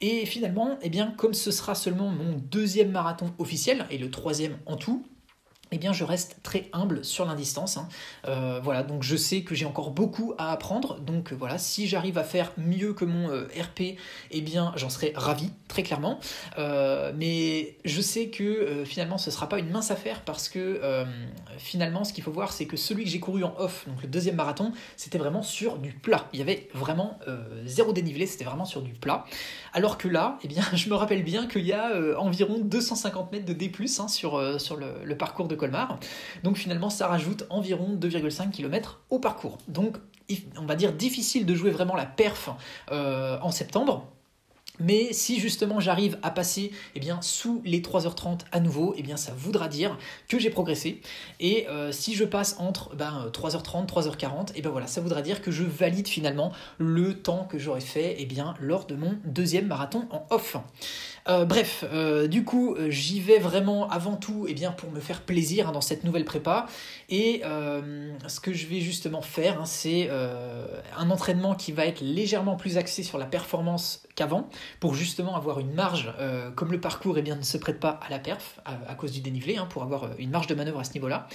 Et 0.03 0.27
finalement, 0.27 0.79
eh 0.83 0.91
bien, 0.91 1.15
comme 1.17 1.33
ce 1.33 1.51
sera 1.51 1.75
seulement 1.75 2.09
mon 2.09 2.37
deuxième 2.51 2.91
marathon 2.91 3.33
officiel 3.39 3.87
et 3.91 3.97
le 3.97 4.11
troisième 4.11 4.59
en 4.67 4.77
tout, 4.77 5.07
eh 5.73 5.79
bien 5.79 5.93
je 5.93 6.05
reste 6.05 6.37
très 6.43 6.69
humble 6.73 7.05
sur 7.05 7.25
l'indistance. 7.25 7.79
Hein. 7.79 7.89
Euh, 8.29 8.61
voilà, 8.63 8.83
donc 8.83 9.03
je 9.03 9.17
sais 9.17 9.43
que 9.43 9.55
j'ai 9.55 9.65
encore 9.65 9.91
beaucoup 9.91 10.35
à 10.39 10.53
apprendre. 10.53 11.01
Donc 11.01 11.33
euh, 11.33 11.37
voilà, 11.37 11.59
si 11.59 11.89
j'arrive 11.89 12.19
à 12.19 12.25
faire 12.25 12.53
mieux 12.59 12.93
que 12.93 13.05
mon 13.05 13.31
euh, 13.31 13.49
RP, 13.59 13.97
eh 14.31 14.41
bien 14.43 14.73
j'en 14.77 14.91
serai 14.91 15.13
ravi, 15.17 15.51
très 15.69 15.83
clairement. 15.83 16.21
mais 16.59 17.77
je 17.85 18.01
sais 18.01 18.29
que 18.29 18.85
finalement 18.85 19.19
ce 19.19 19.31
ne 19.31 19.35
sera 19.35 19.49
pas 19.49 19.59
une 19.59 19.71
mince 19.71 19.91
affaire 19.91 20.23
parce 20.23 20.49
que 20.49 20.81
finalement 21.57 22.05
ce 22.05 22.13
qu'il 22.13 22.23
faut 22.23 22.31
voir 22.31 22.53
c'est 22.53 22.67
que 22.67 22.77
celui 22.77 23.05
que 23.05 23.11
j'ai 23.11 23.21
couru 23.21 23.45
en 23.45 23.55
off, 23.59 23.87
donc 23.89 24.03
le 24.03 24.09
deuxième 24.09 24.37
marathon, 24.37 24.73
c'était 24.97 25.19
vraiment 25.19 25.43
sur 25.43 25.79
du 25.79 25.93
plat. 25.93 26.29
Il 26.33 26.39
y 26.39 26.43
avait 26.43 26.69
vraiment 26.75 27.19
zéro 27.65 27.93
dénivelé, 27.93 28.27
c'était 28.27 28.45
vraiment 28.45 28.65
sur 28.65 28.83
du 28.83 28.93
plat. 28.93 29.25
Alors 29.73 29.97
que 29.97 30.09
là, 30.09 30.39
eh 30.43 30.49
bien 30.49 30.63
je 30.75 30.89
me 30.91 30.95
rappelle 30.95 31.23
bien 31.23 31.47
qu'il 31.47 31.67
y 31.67 31.73
a 31.73 31.93
environ 32.19 32.59
250 32.59 33.33
mètres 33.33 33.47
de 33.47 33.55
D+, 33.55 33.73
hein, 33.99 34.09
sur, 34.09 34.61
sur 34.61 34.77
le, 34.77 34.87
le 35.05 35.17
parcours 35.17 35.49
de 35.49 35.55
Donc 36.43 36.57
finalement, 36.57 36.91
ça 36.91 37.07
rajoute 37.07 37.45
environ 37.51 37.95
2,5 37.95 38.51
km 38.51 39.01
au 39.11 39.19
parcours. 39.19 39.59
Donc 39.69 39.97
on 40.57 40.67
va 40.67 40.75
dire 40.75 40.93
difficile 40.93 41.47
de 41.47 41.55
jouer 41.55 41.71
vraiment 41.71 41.95
la 41.95 42.07
perf 42.07 42.51
euh, 42.91 43.39
en 43.43 43.51
septembre. 43.51 44.09
Mais 44.81 45.13
si 45.13 45.39
justement 45.39 45.81
j'arrive 45.81 46.19
à 46.23 46.31
passer 46.31 46.73
eh 46.95 47.01
bien, 47.01 47.21
sous 47.21 47.61
les 47.65 47.83
3h30 47.83 48.41
à 48.53 48.59
nouveau, 48.59 48.95
eh 48.97 49.03
bien, 49.03 49.17
ça 49.17 49.33
voudra 49.37 49.69
dire 49.69 49.99
que 50.29 50.39
j'ai 50.39 50.51
progressé. 50.51 51.03
Et 51.41 51.69
euh, 51.69 51.93
si 51.93 52.15
je 52.15 52.25
passe 52.25 52.57
entre 52.59 52.95
ben, 52.97 53.31
3h30, 53.33 53.87
3h40, 53.87 54.53
eh 54.55 54.63
ben, 54.63 54.71
voilà, 54.71 54.87
ça 54.87 55.01
voudra 55.01 55.21
dire 55.21 55.43
que 55.43 55.51
je 55.51 55.63
valide 55.63 56.09
finalement 56.09 56.53
le 56.79 57.15
temps 57.15 57.45
que 57.45 57.59
j'aurais 57.59 57.81
fait 57.81 58.17
eh 58.19 58.25
bien, 58.25 58.55
lors 58.61 58.87
de 58.87 58.95
mon 58.95 59.19
deuxième 59.25 59.67
marathon 59.67 60.09
en 60.11 60.27
off. 60.31 60.57
Euh, 61.29 61.45
bref, 61.45 61.85
euh, 61.93 62.27
du 62.27 62.45
coup, 62.45 62.75
euh, 62.75 62.91
j'y 62.91 63.21
vais 63.21 63.39
vraiment 63.39 63.89
avant 63.89 64.17
tout 64.17 64.47
eh 64.49 64.55
bien, 64.55 64.73
pour 64.73 64.91
me 64.91 64.99
faire 64.99 65.21
plaisir 65.21 65.69
hein, 65.69 65.73
dans 65.73 65.81
cette 65.81 66.03
nouvelle 66.03 66.25
prépa. 66.25 66.67
Et 67.09 67.43
ce 68.27 68.41
que 68.41 68.53
je 68.53 68.67
vais 68.67 68.81
justement 68.81 69.23
faire, 69.23 69.61
hein, 69.61 69.65
c'est 69.67 70.09
un 70.97 71.11
entraînement 71.11 71.55
qui 71.55 71.73
va 71.73 71.87
être 71.87 72.01
légèrement 72.01 72.57
plus 72.57 72.79
axé 72.79 73.03
sur 73.03 73.19
la 73.19 73.27
performance 73.27 74.05
qu'avant, 74.15 74.49
pour 74.81 74.95
justement 74.95 75.37
avoir 75.37 75.61
une 75.61 75.73
marge, 75.75 76.13
comme 76.57 76.73
le 76.73 76.81
parcours 76.81 77.19
eh 77.19 77.23
bien, 77.23 77.37
ne 77.37 77.43
se 77.43 77.59
prête 77.59 77.79
pas 77.81 78.01
à 78.07 78.09
la 78.09 78.19
perf 78.19 78.61
à, 78.65 78.95
cause 78.95 79.13
du 79.13 79.21
dénivelé, 79.21 79.57
hein, 79.57 79.67
pour 79.69 79.83
avoir 79.83 80.11
une 80.19 80.31
marge 80.31 80.47
de 80.47 80.55
manœuvre 80.55 80.81
à 80.81 80.85
ce 80.85 80.95
niveau-là. 80.95 81.29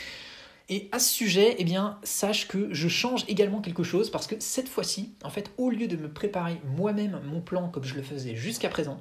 Et 0.70 0.90
à 0.92 1.00
ce 1.00 1.14
sujet, 1.14 1.56
eh 1.60 1.64
bien, 1.64 2.00
sache 2.04 2.48
que 2.48 2.74
je 2.74 2.88
change 2.88 3.24
également 3.28 3.62
quelque 3.62 3.84
chose 3.84 4.10
parce 4.10 4.26
que 4.26 4.36
cette 4.40 4.68
fois-ci, 4.68 5.14
en 5.24 5.30
fait, 5.30 5.52
au 5.58 5.70
lieu 5.70 5.88
de 5.88 5.96
me 5.96 6.10
préparer 6.10 6.60
moi-même 6.76 7.22
mon 7.26 7.40
plan 7.40 7.70
comme 7.70 7.84
je 7.84 7.96
le 7.96 8.02
faisais 8.02 8.36
jusqu'à 8.36 8.70
présent, 8.70 9.00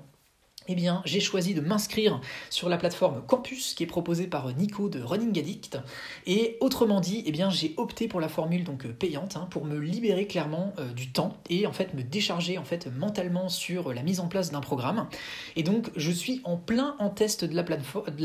eh 0.69 0.75
bien, 0.75 1.03
j'ai 1.05 1.21
choisi 1.21 1.55
de 1.55 1.61
m'inscrire 1.61 2.21
sur 2.51 2.69
la 2.69 2.77
plateforme 2.77 3.23
Campus 3.27 3.75
qui 3.75 3.83
est 3.83 3.87
proposée 3.87 4.27
par 4.27 4.53
Nico 4.55 4.89
de 4.89 5.01
Running 5.01 5.39
Addict. 5.39 5.79
Et 6.27 6.57
autrement 6.61 7.01
dit, 7.01 7.23
eh 7.27 7.33
bien, 7.33 7.51
j'ai 7.51 7.75
opté 7.77 8.09
pour 8.09 8.21
la 8.21 8.29
formule 8.29 8.65
donc 8.65 8.87
euh, 8.87 8.93
payante 8.93 9.37
hein, 9.37 9.47
pour 9.51 9.65
me 9.65 9.79
libérer 9.79 10.27
clairement 10.27 10.73
euh, 10.79 10.93
du 10.93 11.11
temps 11.11 11.37
et 11.51 11.67
en 11.67 11.73
fait 11.73 11.95
me 11.95 12.03
décharger 12.03 12.59
en 12.59 12.65
fait 12.65 12.89
mentalement 12.97 13.49
sur 13.49 13.93
la 13.93 14.03
mise 14.03 14.21
en 14.21 14.29
place 14.29 14.51
d'un 14.51 14.61
programme. 14.61 15.09
Et 15.55 15.63
donc, 15.63 15.91
je 15.97 16.11
suis 16.11 16.41
en 16.45 16.57
plein 16.57 16.97
en 16.99 17.11
test 17.11 17.45
de 17.45 17.55
la, 17.55 17.63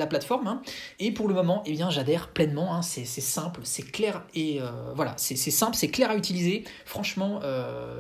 plateforme. 0.08 0.48
Hein. 0.48 0.62
et 1.00 1.12
pour 1.12 1.28
le 1.28 1.34
moment, 1.34 1.64
eh 1.66 1.72
bien, 1.72 1.90
j'adhère 1.90 2.30
pleinement. 2.30 2.76
Hein. 2.76 2.82
c'est 2.82 3.06
simple, 3.06 3.62
c'est 3.64 3.84
clair 3.84 4.24
et 4.34 4.62
euh, 4.62 4.70
voilà, 4.96 5.14
c'est 5.18 5.36
simple, 5.36 5.76
c'est 5.76 5.90
clair 5.90 6.10
à 6.10 6.16
utiliser. 6.16 6.64
Franchement, 6.86 7.42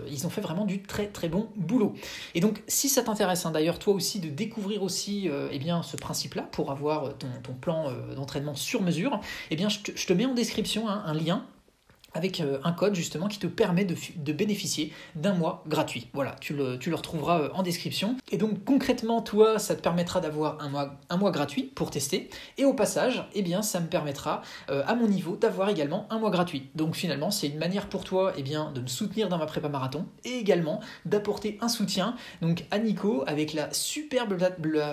ils 0.10 0.26
ont 0.26 0.30
fait 0.30 0.42
vraiment 0.42 0.66
du 0.66 0.82
très 0.82 1.08
très 1.08 1.30
bon 1.30 1.50
boulot. 1.56 1.94
Et 2.36 2.40
donc, 2.40 2.64
si 2.68 2.90
ça 2.90 3.04
t'intéresse, 3.04 3.46
d'ailleurs, 3.52 3.80
toi 3.80 3.94
aussi 3.94 4.20
de 4.20 4.30
découvrir 4.32 4.84
aussi 4.84 5.30
euh, 5.30 5.50
eh 5.52 5.60
bien, 5.60 5.84
ce 5.84 5.98
principe-là 5.98 6.44
pour 6.52 6.72
avoir 6.72 7.18
ton, 7.18 7.54
plan 7.54 7.90
euh, 7.90 8.16
d'entraînement 8.16 8.56
sur 8.56 8.82
mesure, 8.82 9.20
eh 9.50 9.56
bien, 9.56 9.70
je 9.70 9.80
te, 9.80 9.92
je 9.96 10.08
te 10.08 10.14
mets 10.14 10.26
en 10.26 10.34
description 10.34 10.90
hein, 10.90 11.04
un 11.06 11.14
lien 11.14 11.46
avec 12.14 12.42
euh, 12.42 12.60
un 12.64 12.72
code 12.72 12.96
justement 12.96 13.28
qui 13.28 13.40
te 13.40 13.48
permet 13.48 13.86
de, 13.86 14.34
bénéficier 14.34 14.94
d'un 15.16 15.34
mois 15.34 15.64
gratuit. 15.68 16.08
Voilà, 16.14 16.36
tu 16.40 16.54
le, 16.54 16.78
tu 16.78 16.90
le, 16.90 16.96
retrouveras 16.96 17.42
euh, 17.42 17.50
en 17.54 17.64
description. 17.64 18.18
Et 18.32 18.38
donc 18.38 18.64
concrètement, 18.64 19.22
toi, 19.22 19.60
ça 19.60 19.76
te 19.76 19.82
permettra 19.82 20.20
d'avoir 20.22 20.62
un 20.62 20.70
mois, 20.70 20.96
un 21.10 21.18
mois 21.18 21.32
gratuit 21.32 21.64
pour 21.64 21.92
tester. 21.92 22.30
Et 22.58 22.66
au 22.66 22.74
passage, 22.74 23.28
eh 23.34 23.42
bien, 23.42 23.62
ça 23.62 23.80
me 23.80 23.88
permettra, 23.88 24.42
euh, 24.70 24.84
à 24.88 24.96
mon 24.96 25.08
niveau, 25.08 25.36
d'avoir 25.36 25.70
également 25.70 26.08
un 26.10 26.20
mois 26.20 26.32
gratuit. 26.32 26.70
Donc 26.76 26.96
finalement, 26.96 27.32
c'est 27.32 27.48
une 27.48 27.58
manière 27.58 27.88
pour 27.88 28.04
toi 28.04 28.34
eh 28.38 28.44
bien, 28.44 28.72
de 28.72 28.82
me 28.82 28.88
soutenir 28.88 29.30
dans 29.30 29.38
ma 29.38 29.46
prépa 29.46 29.70
marathon 29.70 30.06
et 30.24 30.38
également 30.38 30.82
d'apporter 31.06 31.58
un 31.62 31.70
soutien 31.70 32.16
donc, 32.42 32.66
à 32.72 32.80
Nico 32.80 33.24
avec 33.28 33.54
la 33.54 33.72
superbe 33.74 34.38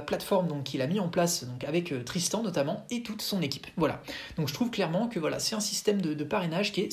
plateforme 0.06 0.62
qu'il 0.62 0.82
a 0.82 0.86
mis 0.86 1.00
en 1.00 1.08
place 1.08 1.44
donc, 1.44 1.64
avec 1.64 2.04
Tristan 2.04 2.42
notamment 2.42 2.84
et 2.90 3.02
toute 3.02 3.22
son 3.22 3.42
équipe. 3.42 3.66
Voilà. 3.76 4.02
Donc 4.36 4.48
je 4.48 4.54
trouve 4.54 4.70
clairement 4.70 5.08
que 5.08 5.18
voilà, 5.18 5.38
c'est 5.38 5.54
un 5.54 5.60
système 5.60 6.00
de, 6.00 6.14
de 6.14 6.24
parrainage 6.24 6.72
qui 6.72 6.82
est 6.82 6.90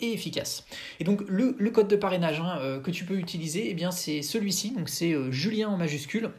et 0.00 0.12
efficace. 0.12 0.64
Et 1.00 1.04
donc 1.04 1.22
le, 1.28 1.52
code 1.70 1.88
de 1.88 1.96
parrainage 1.96 2.40
hein, 2.40 2.58
euh, 2.60 2.80
que 2.80 2.90
tu 2.90 3.04
peux 3.04 3.16
utiliser, 3.16 3.70
eh 3.70 3.74
c'est 3.90 4.22
celui-ci, 4.22 4.72
donc 4.72 4.88
c'est 4.88 5.12
euh, 5.12 5.30
Julien 5.30 5.68
en 5.68 5.76
majuscule 5.76 6.30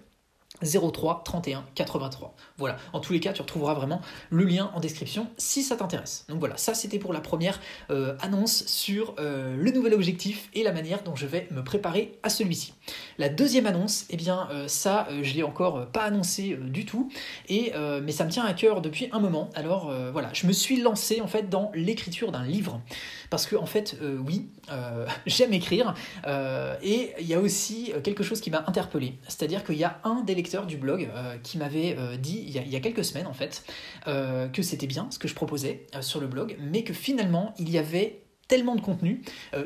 03 0.63 1.21
31 1.23 1.63
83. 1.75 2.33
Voilà, 2.57 2.77
en 2.93 2.99
tous 2.99 3.13
les 3.13 3.19
cas, 3.19 3.33
tu 3.33 3.41
retrouveras 3.41 3.73
vraiment 3.73 4.01
le 4.29 4.43
lien 4.43 4.71
en 4.73 4.79
description 4.79 5.27
si 5.37 5.63
ça 5.63 5.75
t'intéresse. 5.75 6.25
Donc 6.29 6.39
voilà, 6.39 6.57
ça 6.57 6.73
c'était 6.73 6.99
pour 6.99 7.13
la 7.13 7.21
première 7.21 7.59
euh, 7.91 8.15
annonce 8.21 8.65
sur 8.65 9.15
euh, 9.19 9.55
le 9.55 9.71
nouvel 9.71 9.93
objectif 9.93 10.49
et 10.53 10.63
la 10.63 10.71
manière 10.71 11.03
dont 11.03 11.15
je 11.15 11.25
vais 11.25 11.47
me 11.51 11.63
préparer 11.63 12.17
à 12.23 12.29
celui-ci. 12.29 12.73
La 13.17 13.29
deuxième 13.29 13.65
annonce, 13.65 14.05
eh 14.09 14.17
bien 14.17 14.47
euh, 14.51 14.67
ça, 14.67 15.07
je 15.21 15.33
l'ai 15.33 15.43
encore 15.43 15.87
pas 15.87 16.03
annoncé 16.03 16.57
du 16.61 16.85
tout, 16.85 17.09
et, 17.49 17.73
mais 18.03 18.11
ça 18.11 18.25
me 18.25 18.29
tient 18.29 18.45
à 18.45 18.53
cœur 18.53 18.81
depuis 18.81 19.09
un 19.11 19.19
moment. 19.19 19.49
Alors 19.55 19.91
voilà, 20.11 20.29
je 20.33 20.47
me 20.47 20.51
suis 20.51 20.81
lancé 20.81 21.21
en 21.21 21.27
fait 21.27 21.49
dans 21.49 21.71
l'écriture 21.73 22.31
d'un 22.31 22.43
livre. 22.43 22.81
Parce 23.29 23.45
que 23.45 23.55
en 23.55 23.65
fait, 23.65 23.97
oui, 24.25 24.47
j'aime 25.25 25.53
écrire, 25.53 25.93
et 26.25 27.13
il 27.19 27.27
y 27.27 27.33
a 27.33 27.39
aussi 27.39 27.93
quelque 28.03 28.23
chose 28.23 28.41
qui 28.41 28.51
m'a 28.51 28.63
interpellé. 28.67 29.17
C'est-à-dire 29.27 29.63
qu'il 29.63 29.77
y 29.77 29.83
a 29.83 29.99
un 30.03 30.21
des 30.21 30.35
du 30.67 30.77
blog 30.77 31.09
euh, 31.13 31.37
qui 31.43 31.57
m'avait 31.57 31.95
euh, 31.97 32.17
dit 32.17 32.43
il 32.47 32.71
y, 32.71 32.75
a, 32.75 32.79
quelques 32.79 33.03
semaines 33.03 33.27
en 33.27 33.33
fait 33.33 33.63
euh, 34.07 34.47
que 34.47 34.61
c'était 34.61 34.87
bien 34.87 35.07
ce 35.11 35.19
que 35.19 35.27
je 35.27 35.35
proposais 35.35 35.87
sur 36.01 36.19
le 36.19 36.27
blog, 36.27 36.57
mais 36.59 36.83
que 36.83 36.93
finalement 36.93 37.53
il 37.59 37.69
y 37.69 37.77
avait 37.77 38.21
tellement 38.47 38.75
de 38.75 38.81
contenu 38.81 39.23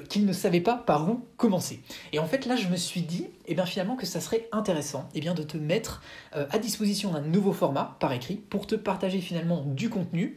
qu'il 0.10 0.26
ne 0.26 0.34
savait 0.34 0.60
pas 0.60 0.76
par 0.76 1.08
où 1.08 1.28
commencer. 1.38 1.82
Et 2.14 2.20
en 2.20 2.26
fait 2.26 2.48
là 2.48 2.56
je 2.56 2.68
me 2.68 2.76
suis 2.76 3.02
dit 3.02 3.28
eh 3.46 3.54
bien 3.54 3.66
finalement 3.68 3.96
que 3.96 4.08
ça 4.08 4.20
serait 4.20 4.50
intéressant 4.52 5.08
eh 5.14 5.20
bien, 5.20 5.36
de 5.36 5.44
te 5.44 5.56
mettre 5.56 6.02
à 6.32 6.58
disposition 6.58 7.12
d'un 7.12 7.22
nouveau 7.22 7.54
format 7.54 7.96
par 8.00 8.12
écrit 8.12 8.38
pour 8.38 8.66
te 8.66 8.74
partager 8.74 9.20
finalement 9.20 9.64
du 9.68 9.90
contenu 9.90 10.36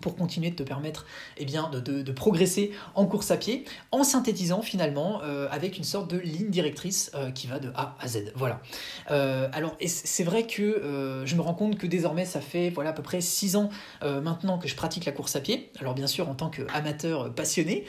pour 0.00 0.16
continuer 0.16 0.50
de 0.50 0.56
te 0.56 0.62
permettre 0.62 1.06
eh 1.36 1.44
bien, 1.44 1.70
de, 1.70 2.12
progresser 2.12 2.72
en 2.94 3.06
course 3.06 3.30
à 3.30 3.36
pied, 3.36 3.64
en 3.92 4.02
synthétisant 4.02 4.62
finalement 4.62 5.20
euh, 5.22 5.48
avec 5.50 5.76
une 5.76 5.84
sorte 5.84 6.10
de 6.10 6.18
ligne 6.18 6.50
directrice 6.50 7.10
euh, 7.14 7.30
qui 7.30 7.46
va 7.46 7.58
de 7.58 7.70
A 7.74 7.96
à 8.00 8.08
Z. 8.08 8.32
Voilà. 8.34 8.60
Euh, 9.10 9.48
alors, 9.52 9.76
c'est 9.86 10.24
vrai 10.24 10.46
que 10.46 11.22
je 11.24 11.34
me 11.34 11.40
rends 11.40 11.54
compte 11.54 11.76
que 11.78 11.86
désormais, 11.86 12.24
ça 12.24 12.40
fait 12.40 12.70
voilà, 12.70 12.90
à 12.90 12.92
peu 12.92 13.02
près 13.02 13.20
6 13.20 13.56
ans 13.56 13.70
maintenant 14.02 14.58
que 14.58 14.68
je 14.68 14.74
pratique 14.74 15.04
la 15.04 15.12
course 15.12 15.36
à 15.36 15.40
pied. 15.40 15.70
Alors, 15.80 15.94
bien 15.94 16.06
sûr, 16.06 16.28
en 16.28 16.34
tant 16.34 16.48
qu'amateur 16.48 17.32
passionné, 17.34 17.84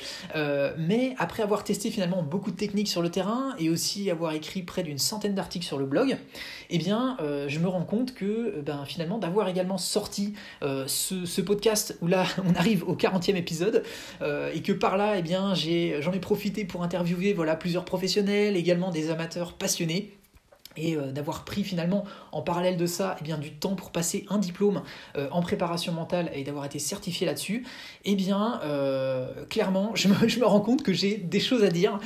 mais 0.77 1.15
après 1.17 1.43
avoir 1.43 1.63
testé 1.63 1.91
finalement 1.91 2.23
beaucoup 2.23 2.51
de 2.51 2.55
techniques 2.55 2.87
sur 2.87 3.01
le 3.01 3.09
terrain 3.09 3.55
et 3.59 3.69
aussi 3.69 4.09
avoir 4.11 4.33
écrit 4.33 4.63
près 4.63 4.83
d'une 4.83 4.97
centaine 4.97 5.35
d'articles 5.35 5.65
sur 5.65 5.77
le 5.77 5.85
blog, 5.85 6.17
eh 6.69 6.77
bien, 6.77 7.17
je 7.47 7.59
me 7.59 7.67
rends 7.67 7.85
compte 7.85 8.13
que 8.13 8.61
ben, 8.61 8.85
finalement, 8.85 9.17
d'avoir 9.17 9.47
également 9.47 9.77
sorti 9.77 10.33
ce 10.61 11.41
podcast 11.41 11.96
où 12.01 12.07
là 12.07 12.25
on 12.45 12.53
arrive 12.55 12.83
au 12.87 12.95
40e 12.95 13.35
épisode 13.35 13.83
euh, 14.21 14.51
et 14.53 14.61
que 14.61 14.71
par 14.71 14.97
là 14.97 15.15
eh 15.17 16.01
j'en 16.01 16.13
ai, 16.13 16.19
profité 16.19 16.65
pour 16.65 16.83
interviewer 16.83 17.33
voilà 17.33 17.55
plusieurs 17.55 17.85
professionnels 17.85 18.57
également 18.57 18.91
des 18.91 19.09
amateurs 19.09 19.53
passionnés 19.53 20.17
et 20.77 20.95
euh, 20.95 21.11
d'avoir 21.11 21.43
pris 21.43 21.63
finalement 21.63 22.05
en 22.31 22.41
parallèle 22.41 22.77
de 22.77 22.85
ça 22.85 23.15
eh 23.19 23.23
bien, 23.23 23.37
du 23.37 23.51
temps 23.51 23.75
pour 23.75 23.91
passer 23.91 24.25
un 24.29 24.37
diplôme 24.37 24.81
euh, 25.17 25.27
en 25.31 25.41
préparation 25.41 25.91
mentale 25.91 26.31
et 26.33 26.43
d'avoir 26.43 26.65
été 26.65 26.79
certifié 26.79 27.25
là-dessus, 27.25 27.65
eh 28.05 28.15
bien 28.15 28.59
euh, 28.63 29.45
clairement 29.49 29.91
je 29.95 30.07
me, 30.07 30.45
rends 30.45 30.61
compte 30.61 30.83
que 30.83 30.93
j'ai 30.93 31.17
des 31.17 31.39
choses 31.39 31.63
à 31.63 31.69
dire, 31.69 31.99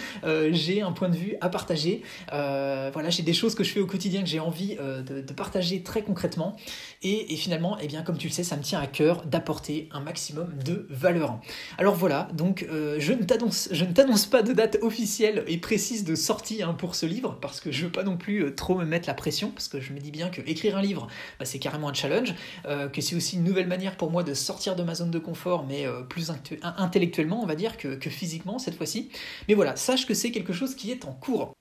j'ai 0.52 0.82
un 0.82 0.92
point 0.92 1.10
de 1.10 1.16
vue 1.16 1.36
à 1.42 1.50
partager, 1.50 2.02
voilà, 2.30 3.10
j'ai 3.10 3.24
des 3.24 3.34
choses 3.34 3.56
que 3.56 3.64
je 3.64 3.72
fais 3.72 3.80
au 3.80 3.86
quotidien 3.86 4.22
que 4.22 4.28
j'ai 4.28 4.40
envie 4.40 4.76
de, 4.76 5.34
partager 5.34 5.82
très 5.82 6.02
concrètement 6.02 6.56
et, 7.04 7.36
finalement 7.36 7.78
eh 7.82 7.88
bien, 7.88 8.04
comme 8.04 8.18
tu 8.18 8.28
le 8.28 8.34
sais 8.34 8.44
ça 8.44 8.58
me 8.58 8.62
tient 8.62 8.80
à 8.80 8.88
cœur 8.88 9.26
d'apporter 9.26 9.90
un 9.92 10.02
maximum 10.02 10.54
de 10.64 10.88
valeur. 10.90 11.40
Alors 11.78 11.96
voilà, 11.96 12.28
donc 12.34 12.66
je 12.70 13.14
ne 13.14 13.24
t'annonce 13.94 14.26
pas 14.26 14.44
de 14.44 14.54
date 14.54 14.78
officielle 14.82 15.44
et 15.48 15.58
précise 15.58 16.04
de 16.04 16.16
sortie 16.16 16.64
hein, 16.64 16.74
pour 16.74 16.96
ce 16.96 17.06
livre 17.06 17.38
parce 17.42 17.60
que 17.60 17.72
je 17.72 17.86
veux 17.86 17.92
pas 17.92 18.04
non 18.04 18.18
plus 18.18 18.54
me 18.70 18.86
mettre 18.86 19.08
la 19.08 19.14
pression, 19.14 19.50
parce 19.50 19.68
que 19.68 19.80
je 19.80 19.94
me 19.94 20.00
dis 20.00 20.12
bien 20.12 20.30
que 20.30 20.42
écrire 20.46 20.78
un 20.78 20.82
livre, 20.82 21.08
bah, 21.40 21.46
c'est 21.46 21.60
carrément 21.60 21.90
un 21.90 21.94
challenge, 21.94 22.34
euh, 22.66 22.88
que 22.88 23.02
c'est 23.02 23.16
aussi 23.16 23.36
une 23.36 23.44
nouvelle 23.44 23.68
manière 23.68 23.98
pour 23.98 24.12
moi 24.12 24.24
de 24.24 24.34
sortir 24.34 24.76
de 24.76 24.84
ma 24.84 24.96
zone 24.96 25.12
de 25.12 25.20
confort, 25.20 25.66
mais 25.66 25.86
euh, 25.86 26.02
plus 26.02 26.32
intellectuellement, 26.62 27.42
on 27.42 27.46
va 27.46 27.56
dire, 27.56 27.78
que, 27.78 27.96
que 27.96 28.10
physiquement 28.10 28.60
cette 28.60 28.76
fois-ci. 28.76 29.10
Mais 29.48 29.54
voilà, 29.54 29.76
sache 29.76 30.06
que 30.06 30.14
c'est 30.14 30.32
quelque 30.32 30.54
chose 30.54 30.76
qui 30.76 30.92
est 30.92 31.06
en 31.06 31.14
cours. 31.14 31.56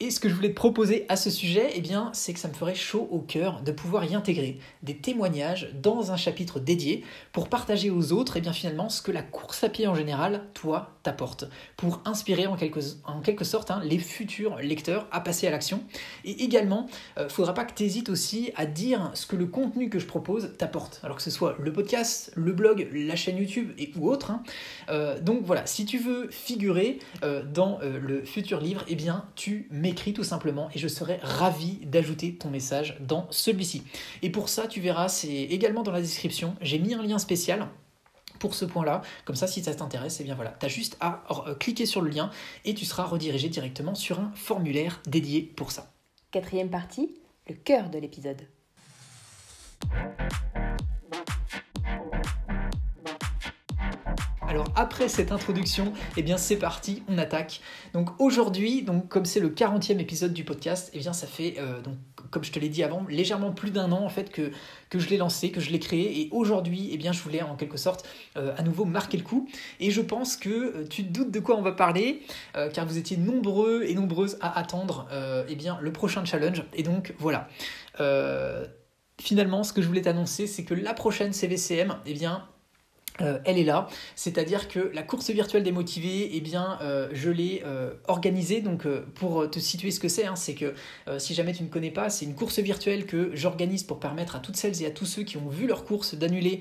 Et 0.00 0.12
ce 0.12 0.20
que 0.20 0.28
je 0.28 0.34
voulais 0.34 0.50
te 0.50 0.54
proposer 0.54 1.06
à 1.08 1.16
ce 1.16 1.28
sujet, 1.28 1.72
eh 1.74 1.80
bien, 1.80 2.10
c'est 2.14 2.32
que 2.32 2.38
ça 2.38 2.46
me 2.46 2.54
ferait 2.54 2.76
chaud 2.76 3.08
au 3.10 3.18
cœur 3.18 3.62
de 3.62 3.72
pouvoir 3.72 4.04
y 4.04 4.14
intégrer 4.14 4.60
des 4.84 4.96
témoignages 4.96 5.70
dans 5.74 6.12
un 6.12 6.16
chapitre 6.16 6.60
dédié 6.60 7.04
pour 7.32 7.48
partager 7.48 7.90
aux 7.90 8.12
autres, 8.12 8.36
eh 8.36 8.40
bien, 8.40 8.52
finalement, 8.52 8.90
ce 8.90 9.02
que 9.02 9.10
la 9.10 9.22
course 9.22 9.64
à 9.64 9.68
pied 9.68 9.88
en 9.88 9.96
général, 9.96 10.44
toi, 10.54 10.97
pour 11.12 12.00
inspirer 12.04 12.46
en 12.46 12.56
quelque, 12.56 13.44
sorte 13.44 13.70
hein, 13.70 13.80
les 13.84 13.98
futurs 13.98 14.56
lecteurs 14.58 15.06
à 15.10 15.20
passer 15.20 15.46
à 15.46 15.50
l'action. 15.50 15.82
Et 16.24 16.44
également, 16.44 16.86
il 17.16 17.22
euh, 17.22 17.28
faudra 17.28 17.54
pas 17.54 17.64
que 17.64 17.74
tu 17.74 17.84
hésites 17.84 18.08
aussi 18.08 18.52
à 18.56 18.66
dire 18.66 19.10
ce 19.14 19.26
que 19.26 19.36
le 19.36 19.46
contenu 19.46 19.88
que 19.88 19.98
je 19.98 20.06
propose 20.06 20.54
t'apporte, 20.58 21.00
alors 21.02 21.16
que 21.16 21.22
ce 21.22 21.30
soit 21.30 21.56
le 21.58 21.72
podcast, 21.72 22.32
le 22.36 22.52
blog, 22.52 22.88
la 22.92 23.16
chaîne 23.16 23.38
YouTube 23.38 23.72
et 23.78 23.92
ou 23.96 24.08
autre. 24.08 24.30
Hein. 24.30 24.42
Euh, 24.90 25.20
donc 25.20 25.42
voilà, 25.42 25.66
si 25.66 25.84
tu 25.84 25.98
veux 25.98 26.28
figurer 26.30 26.98
euh, 27.22 27.42
dans 27.42 27.78
le 27.82 28.24
futur 28.24 28.60
livre, 28.60 28.84
eh 28.88 28.94
bien, 28.94 29.24
tu 29.34 29.68
mets 29.70 29.90
écrit 29.90 30.12
tout 30.12 30.24
simplement 30.24 30.68
et 30.74 30.78
je 30.78 30.88
serai 30.88 31.18
ravi 31.22 31.78
d'ajouter 31.86 32.34
ton 32.34 32.50
message 32.50 32.96
dans 33.00 33.26
celui-ci. 33.30 33.82
Et 34.22 34.30
pour 34.30 34.48
ça, 34.48 34.66
tu 34.66 34.80
verras, 34.80 35.08
c'est 35.08 35.28
également 35.28 35.82
dans 35.82 35.92
la 35.92 36.00
description, 36.00 36.54
j'ai 36.60 36.78
mis 36.78 36.94
un 36.94 37.02
lien 37.02 37.18
spécial 37.18 37.68
pour 38.38 38.54
ce 38.54 38.64
point-là. 38.64 39.02
Comme 39.24 39.36
ça, 39.36 39.46
si 39.46 39.62
ça 39.62 39.74
t'intéresse, 39.74 40.20
et 40.20 40.22
eh 40.22 40.24
bien 40.24 40.34
voilà, 40.34 40.56
tu 40.58 40.66
as 40.66 40.68
juste 40.68 40.96
à 41.00 41.22
euh, 41.46 41.54
cliquer 41.54 41.86
sur 41.86 42.00
le 42.00 42.10
lien 42.10 42.30
et 42.64 42.74
tu 42.74 42.84
seras 42.84 43.04
redirigé 43.04 43.48
directement 43.48 43.94
sur 43.94 44.20
un 44.20 44.32
formulaire 44.34 45.00
dédié 45.06 45.42
pour 45.42 45.72
ça. 45.72 45.92
Quatrième 46.30 46.70
partie, 46.70 47.14
le 47.48 47.54
cœur 47.54 47.90
de 47.90 47.98
l'épisode. 47.98 48.42
Alors 54.48 54.72
après 54.76 55.08
cette 55.08 55.30
introduction, 55.30 55.92
eh 56.16 56.22
bien 56.22 56.38
c'est 56.38 56.56
parti, 56.56 57.02
on 57.06 57.18
attaque. 57.18 57.60
Donc 57.92 58.18
aujourd'hui, 58.18 58.82
donc 58.82 59.06
comme 59.08 59.26
c'est 59.26 59.40
le 59.40 59.50
40e 59.50 59.98
épisode 59.98 60.32
du 60.32 60.42
podcast, 60.42 60.90
eh 60.94 60.98
bien 60.98 61.12
ça 61.12 61.26
fait 61.26 61.56
euh, 61.58 61.82
donc 61.82 61.96
comme 62.30 62.44
je 62.44 62.52
te 62.52 62.58
l'ai 62.58 62.68
dit 62.68 62.82
avant, 62.82 63.04
légèrement 63.08 63.52
plus 63.52 63.70
d'un 63.70 63.92
an 63.92 64.04
en 64.04 64.08
fait 64.08 64.30
que, 64.30 64.50
je 64.92 65.08
l'ai 65.08 65.16
lancé, 65.16 65.50
que 65.50 65.60
je 65.60 65.70
l'ai 65.70 65.78
créé. 65.78 66.20
Et 66.20 66.28
aujourd'hui, 66.32 66.90
eh 66.92 66.96
bien, 66.96 67.12
je 67.12 67.22
voulais 67.22 67.42
en 67.42 67.56
quelque 67.56 67.76
sorte 67.76 68.06
à 68.34 68.62
nouveau 68.62 68.84
marquer 68.84 69.16
le 69.16 69.22
coup. 69.22 69.48
Et 69.80 69.90
je 69.90 70.00
pense 70.00 70.36
que 70.36 70.84
tu 70.88 71.04
te 71.04 71.12
doutes 71.12 71.30
de 71.30 71.40
quoi 71.40 71.56
on 71.56 71.62
va 71.62 71.72
parler, 71.72 72.22
car 72.72 72.86
vous 72.86 72.98
étiez 72.98 73.16
nombreux 73.16 73.84
et 73.84 73.94
nombreuses 73.94 74.38
à 74.40 74.58
attendre 74.58 75.08
eh 75.48 75.54
bien, 75.56 75.78
le 75.80 75.92
prochain 75.92 76.24
challenge. 76.24 76.64
Et 76.74 76.82
donc 76.82 77.14
voilà. 77.18 77.48
finalement, 79.20 79.62
ce 79.64 79.72
que 79.72 79.82
je 79.82 79.86
voulais 79.86 80.02
t'annoncer, 80.02 80.46
c'est 80.46 80.64
que 80.64 80.74
la 80.74 80.94
prochaine 80.94 81.32
CVCM, 81.32 81.96
eh 82.06 82.14
bien, 82.14 82.46
euh, 83.20 83.38
elle 83.44 83.58
est 83.58 83.64
là, 83.64 83.88
c'est-à-dire 84.14 84.68
que 84.68 84.90
la 84.94 85.02
course 85.02 85.30
virtuelle 85.30 85.62
des 85.62 85.72
motivés, 85.72 86.30
eh 86.34 86.40
bien, 86.40 86.78
euh, 86.82 87.08
je 87.12 87.30
l'ai 87.30 87.62
euh, 87.64 87.92
organisée. 88.06 88.60
Donc, 88.60 88.86
pour 89.14 89.50
te 89.50 89.58
situer 89.58 89.90
ce 89.90 90.00
que 90.00 90.08
c'est, 90.08 90.26
hein, 90.26 90.36
c'est 90.36 90.54
que 90.54 90.74
si 91.18 91.34
jamais 91.34 91.52
tu 91.52 91.62
ne 91.62 91.68
connais 91.68 91.90
pas, 91.90 92.10
c'est 92.10 92.24
une 92.24 92.34
course 92.34 92.58
virtuelle 92.58 93.06
que 93.06 93.30
j'organise 93.34 93.82
pour 93.82 93.98
permettre 93.98 94.36
à 94.36 94.40
toutes 94.40 94.56
celles 94.56 94.82
et 94.82 94.86
à 94.86 94.90
tous 94.90 95.06
ceux 95.06 95.22
qui 95.22 95.36
ont 95.36 95.48
vu 95.48 95.66
leur 95.66 95.84
course 95.84 96.14
d'annuler 96.14 96.60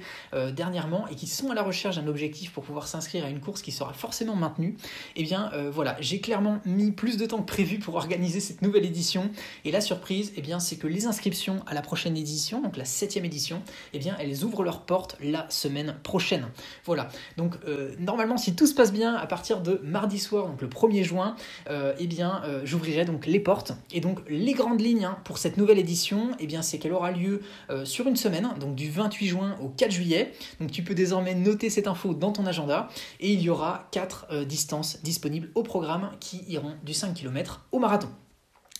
dernièrement 0.54 1.08
et 1.08 1.16
qui 1.16 1.28
sont 1.28 1.52
à 1.52 1.56
la 1.56 1.64
recherche 1.64 1.98
d'un 1.98 2.08
objectif 2.08 2.52
pour 2.52 2.64
pouvoir 2.64 2.88
s'inscrire 2.88 3.26
à 3.26 3.30
une 3.30 3.40
course 3.40 3.62
qui 3.62 3.72
sera 3.72 3.94
forcément 3.94 4.36
maintenue. 4.36 4.76
Eh 5.16 5.24
bien, 5.24 5.52
voilà, 5.72 5.98
j'ai 6.00 6.20
clairement 6.20 6.60
mis 6.66 6.92
plus 6.92 7.18
de 7.18 7.26
temps 7.26 7.40
que 7.40 7.52
prévu 7.52 7.80
pour 7.80 7.96
organiser 7.96 8.40
cette 8.40 8.62
nouvelle 8.62 8.86
édition. 8.86 9.30
Et 9.66 9.72
la 9.72 9.82
surprise, 9.82 10.34
eh 10.36 10.42
bien, 10.42 10.60
c'est 10.60 10.78
que 10.78 10.88
les 10.88 11.06
inscriptions 11.08 11.64
à 11.68 11.74
la 11.74 11.82
prochaine 11.82 12.18
édition, 12.18 12.62
donc 12.62 12.78
la 12.78 12.86
septième 12.86 13.26
édition, 13.26 13.62
eh 13.94 14.00
bien, 14.00 14.16
elles 14.20 14.44
ouvrent 14.44 14.64
leurs 14.64 14.82
portes 14.82 15.18
la 15.22 15.50
semaine 15.50 15.98
prochaine. 16.04 16.47
Voilà. 16.86 17.10
Donc 17.38 17.56
euh, 17.68 17.94
normalement, 18.00 18.38
si 18.38 18.56
tout 18.56 18.68
se 18.68 18.74
passe 18.74 18.92
bien, 18.92 19.16
à 19.16 19.27
partir 19.27 19.62
de 19.62 19.80
mardi 19.84 20.20
soir, 20.20 20.48
donc 20.48 20.62
le 20.62 20.68
1er 20.68 21.04
juin, 21.04 21.36
euh, 21.70 21.94
eh 22.00 22.08
bien, 22.08 22.42
euh, 22.46 22.62
j'ouvrirai 22.63 23.06
donc 23.06 23.25
les 23.25 23.39
portes. 23.39 23.74
Et 23.92 24.01
donc 24.01 24.20
les 24.30 24.54
grandes 24.54 24.82
lignes 24.82 25.06
hein, 25.06 25.18
pour 25.24 25.38
cette 25.38 25.58
nouvelle 25.58 25.80
édition, 25.80 26.32
eh 26.39 26.48
bien, 26.48 26.62
c'est 26.62 26.77
qu'elle 26.77 26.94
aura 26.94 27.12
lieu 27.12 27.42
sur 27.84 28.08
une 28.08 28.16
semaine, 28.16 28.50
donc 28.60 28.75
du 28.75 28.89
28 28.89 29.27
juin 29.27 29.56
au 29.62 29.70
4 29.70 29.92
juillet. 29.92 30.34
Donc 30.60 30.72
tu 30.72 30.84
peux 30.84 30.94
désormais 30.94 31.36
noter 31.36 31.70
cette 31.70 31.88
info 31.88 32.13
dans 32.13 32.32
ton 32.32 32.46
agenda. 32.46 32.89
Et 33.20 33.32
il 33.32 33.42
y 33.42 33.50
aura 33.50 33.88
quatre 33.92 34.27
distances 34.46 35.01
disponibles 35.04 35.50
au 35.56 35.63
programme 35.63 36.12
qui 36.20 36.44
iront 36.48 36.74
du 36.84 36.94
5 36.94 37.13
km 37.13 37.66
au 37.72 37.80
marathon. 37.80 38.10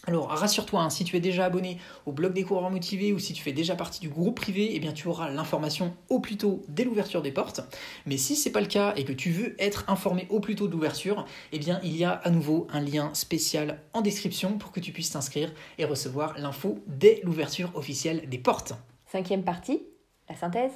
Alors 0.08 0.30
rassure-toi, 0.30 0.84
hein, 0.84 0.90
si 0.90 1.04
tu 1.04 1.18
es 1.18 1.20
déjà 1.20 1.44
abonné 1.44 1.80
au 2.06 2.14
blog 2.14 2.32
des 2.32 2.44
coureurs 2.44 2.72
motivés 2.72 3.12
ou 3.12 3.20
si 3.20 3.34
tu 3.34 3.44
fais 3.44 3.52
déjà 3.52 3.76
partie 3.76 4.00
du 4.00 4.08
groupe 4.08 4.38
privé, 4.38 4.70
eh 4.72 4.80
bien 4.80 4.94
tu 4.94 5.10
auras 5.10 5.30
l'information 5.30 5.94
au 6.08 6.22
plus 6.22 6.38
tôt 6.38 6.64
dès 6.70 6.86
l'ouverture 6.86 7.22
des 7.22 7.34
portes. 7.34 7.60
Mais 8.06 8.16
si 8.16 8.38
ce 8.38 8.48
n'est 8.48 8.54
pas 8.54 8.62
le 8.62 8.68
cas 8.68 8.94
et 8.96 9.04
que 9.04 9.12
tu 9.12 9.32
veux 9.32 9.62
être 9.62 9.84
informé 9.90 10.26
au 10.30 10.40
plus 10.40 10.56
tôt 10.56 10.68
de 10.68 10.72
l'ouverture, 10.72 11.26
eh 11.52 11.60
bien 11.60 11.82
il 11.84 11.98
y 11.98 12.06
a 12.06 12.12
à 12.12 12.30
nouveau 12.30 12.68
un 12.72 12.80
lien 12.80 13.14
spécial 13.14 13.82
en 13.92 14.00
description 14.00 14.58
pour 14.58 14.72
que 14.72 14.80
tu 14.80 14.94
puisses 14.94 15.12
t'inscrire 15.12 15.52
et 15.78 15.84
recevoir 15.84 16.38
l'info 16.38 16.80
dès 16.88 17.20
l'ouverture 17.26 17.72
officielle 17.76 18.30
des 18.30 18.40
portes. 18.40 18.76
Cinquième 19.12 19.44
partie, 19.44 19.82
la 20.30 20.38
synthèse. 20.38 20.72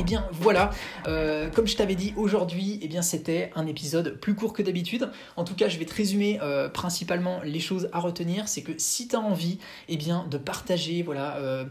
Et 0.00 0.02
eh 0.02 0.06
bien 0.06 0.26
voilà, 0.32 0.70
euh, 1.08 1.50
comme 1.50 1.66
je 1.66 1.76
t'avais 1.76 1.94
dit 1.94 2.14
aujourd'hui, 2.16 2.78
eh 2.80 2.88
bien 2.88 3.02
c'était 3.02 3.50
un 3.54 3.66
épisode 3.66 4.18
plus 4.18 4.34
court 4.34 4.54
que 4.54 4.62
d'habitude. 4.62 5.10
En 5.36 5.44
tout 5.44 5.54
cas, 5.54 5.68
je 5.68 5.76
vais 5.76 5.84
te 5.84 5.94
résumer 5.94 6.38
euh, 6.40 6.70
principalement 6.70 7.42
les 7.44 7.60
choses 7.60 7.90
à 7.92 8.00
retenir. 8.00 8.48
C'est 8.48 8.62
que 8.62 8.72
si 8.78 9.08
tu 9.08 9.16
as 9.16 9.20
envie 9.20 9.58
eh 9.90 9.98
bien, 9.98 10.26
de 10.30 10.38
partager 10.38 11.02
voilà, 11.02 11.36
euh, 11.36 11.66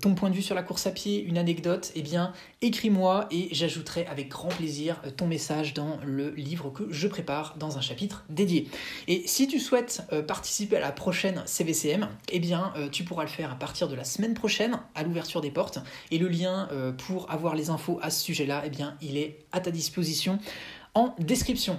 ton 0.00 0.14
point 0.14 0.30
de 0.30 0.36
vue 0.36 0.42
sur 0.42 0.54
la 0.54 0.62
course 0.62 0.86
à 0.86 0.92
pied, 0.92 1.20
une 1.20 1.36
anecdote, 1.36 1.90
eh 1.96 2.02
bien 2.02 2.32
écris-moi 2.62 3.26
et 3.32 3.48
j'ajouterai 3.50 4.06
avec 4.06 4.28
grand 4.28 4.50
plaisir 4.50 5.02
ton 5.16 5.26
message 5.26 5.74
dans 5.74 5.98
le 6.06 6.30
livre 6.30 6.70
que 6.70 6.84
je 6.90 7.08
prépare 7.08 7.56
dans 7.58 7.76
un 7.76 7.80
chapitre 7.80 8.24
dédié. 8.28 8.68
Et 9.08 9.24
si 9.26 9.48
tu 9.48 9.58
souhaites 9.58 10.02
participer 10.28 10.76
à 10.76 10.80
la 10.80 10.92
prochaine 10.92 11.42
CVCM, 11.44 12.08
eh 12.30 12.38
bien 12.38 12.72
tu 12.92 13.02
pourras 13.02 13.24
le 13.24 13.28
faire 13.28 13.50
à 13.50 13.56
partir 13.56 13.88
de 13.88 13.96
la 13.96 14.04
semaine 14.04 14.34
prochaine 14.34 14.78
à 14.94 15.02
l'ouverture 15.02 15.40
des 15.40 15.50
portes. 15.50 15.80
Et 16.12 16.18
le 16.18 16.28
lien 16.28 16.68
pour 16.98 17.30
avoir 17.30 17.47
les 17.54 17.70
infos 17.70 17.98
à 18.02 18.10
ce 18.10 18.22
sujet-là, 18.22 18.62
eh 18.64 18.70
bien, 18.70 18.96
il 19.00 19.16
est 19.16 19.46
à 19.52 19.60
ta 19.60 19.70
disposition 19.70 20.38
en 20.94 21.14
description. 21.18 21.78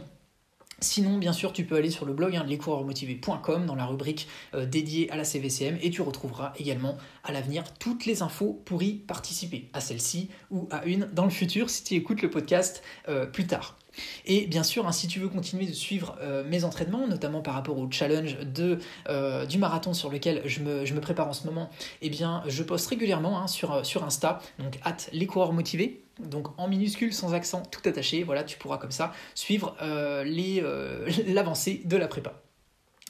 Sinon, 0.81 1.17
bien 1.17 1.33
sûr, 1.33 1.51
tu 1.51 1.65
peux 1.65 1.75
aller 1.75 1.89
sur 1.89 2.05
le 2.05 2.13
blog 2.13 2.35
hein, 2.35 2.45
lescoureursmotivés.com 2.47 3.65
dans 3.65 3.75
la 3.75 3.85
rubrique 3.85 4.27
euh, 4.53 4.65
dédiée 4.65 5.11
à 5.11 5.17
la 5.17 5.25
CVCM 5.25 5.77
et 5.81 5.89
tu 5.89 6.01
retrouveras 6.01 6.53
également 6.57 6.97
à 7.23 7.33
l'avenir 7.33 7.65
toutes 7.79 8.05
les 8.05 8.21
infos 8.21 8.61
pour 8.65 8.81
y 8.81 8.93
participer, 8.93 9.69
à 9.73 9.81
celle-ci 9.81 10.29
ou 10.51 10.69
à 10.71 10.85
une 10.85 11.09
dans 11.11 11.25
le 11.25 11.31
futur 11.31 11.69
si 11.69 11.83
tu 11.83 11.95
écoutes 11.95 12.21
le 12.21 12.29
podcast 12.29 12.81
euh, 13.09 13.25
plus 13.25 13.45
tard. 13.45 13.77
Et 14.25 14.47
bien 14.47 14.63
sûr, 14.63 14.87
hein, 14.87 14.91
si 14.91 15.07
tu 15.07 15.19
veux 15.19 15.29
continuer 15.29 15.65
de 15.65 15.73
suivre 15.73 16.17
euh, 16.21 16.43
mes 16.43 16.63
entraînements, 16.63 17.07
notamment 17.07 17.41
par 17.41 17.53
rapport 17.53 17.77
au 17.77 17.89
challenge 17.89 18.37
de, 18.39 18.79
euh, 19.09 19.45
du 19.45 19.57
marathon 19.57 19.93
sur 19.93 20.09
lequel 20.09 20.41
je 20.45 20.61
me, 20.61 20.99
prépare 20.99 21.27
en 21.27 21.33
ce 21.33 21.45
moment, 21.45 21.69
eh 22.01 22.09
bien, 22.09 22.43
je 22.47 22.61
poste 22.63 22.87
régulièrement 22.87 23.39
hein, 23.39 23.47
sur, 23.47 23.73
euh, 23.73 23.83
sur 23.83 24.03
Insta, 24.03 24.41
donc 24.59 24.79
at 24.83 24.97
les 25.13 25.25
coureurs 25.25 25.53
motivés, 25.53 26.01
donc 26.19 26.47
en 26.57 26.67
minuscule, 26.67 27.13
sans 27.13 27.33
accent, 27.33 27.63
tout 27.71 27.87
attaché. 27.87 28.23
Voilà, 28.23 28.43
tu 28.43 28.57
pourras 28.57 28.77
comme 28.77 28.91
ça 28.91 29.13
suivre 29.33 29.75
l'avancée 31.27 31.81
de 31.85 31.97
la 31.97 32.07
prépa. 32.07 32.33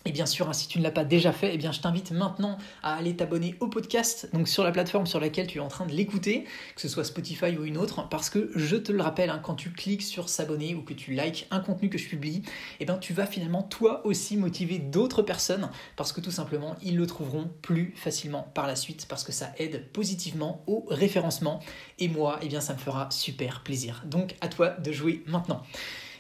Et 0.05 0.11
bien 0.11 0.25
sûr, 0.25 0.47
hein, 0.47 0.53
si 0.53 0.67
tu 0.69 0.79
ne 0.79 0.83
l'as 0.83 0.91
pas 0.91 1.03
déjà 1.03 1.33
fait, 1.33 1.51
eh 1.53 1.57
bien, 1.57 1.73
je 1.73 1.81
t'invite 1.81 2.11
maintenant 2.11 2.57
à 2.83 2.95
aller 2.95 3.15
t'abonner 3.17 3.55
au 3.59 3.67
podcast, 3.67 4.29
donc 4.31 4.47
sur 4.47 4.63
la 4.63 4.71
plateforme 4.71 5.05
sur 5.05 5.19
laquelle 5.19 5.45
tu 5.45 5.57
es 5.57 5.61
en 5.61 5.67
train 5.67 5.85
de 5.85 5.91
l'écouter, 5.91 6.45
que 6.75 6.81
ce 6.81 6.87
soit 6.87 7.03
Spotify 7.03 7.57
ou 7.57 7.65
une 7.65 7.77
autre, 7.77 8.07
parce 8.07 8.29
que 8.29 8.49
je 8.55 8.77
te 8.77 8.93
le 8.93 9.01
rappelle, 9.01 9.29
hein, 9.29 9.41
quand 9.43 9.55
tu 9.55 9.71
cliques 9.71 10.01
sur 10.01 10.29
s'abonner 10.29 10.73
ou 10.73 10.83
que 10.83 10.93
tu 10.93 11.11
likes 11.11 11.47
un 11.51 11.59
contenu 11.59 11.89
que 11.89 11.97
je 11.97 12.07
publie, 12.07 12.43
eh 12.79 12.85
bien, 12.85 12.97
tu 12.97 13.13
vas 13.13 13.25
finalement 13.25 13.61
toi 13.61 14.05
aussi 14.05 14.37
motiver 14.37 14.79
d'autres 14.79 15.21
personnes, 15.21 15.69
parce 15.97 16.13
que 16.13 16.21
tout 16.21 16.31
simplement, 16.31 16.77
ils 16.81 16.95
le 16.95 17.05
trouveront 17.05 17.51
plus 17.61 17.93
facilement 17.97 18.43
par 18.53 18.67
la 18.67 18.77
suite, 18.77 19.05
parce 19.09 19.25
que 19.25 19.33
ça 19.33 19.51
aide 19.57 19.85
positivement 19.91 20.63
au 20.65 20.85
référencement. 20.89 21.59
Et 21.99 22.07
moi, 22.07 22.39
eh 22.41 22.47
bien, 22.47 22.61
ça 22.61 22.73
me 22.73 22.79
fera 22.79 23.11
super 23.11 23.63
plaisir. 23.63 24.03
Donc, 24.05 24.35
à 24.39 24.47
toi 24.47 24.69
de 24.69 24.91
jouer 24.93 25.23
maintenant. 25.27 25.61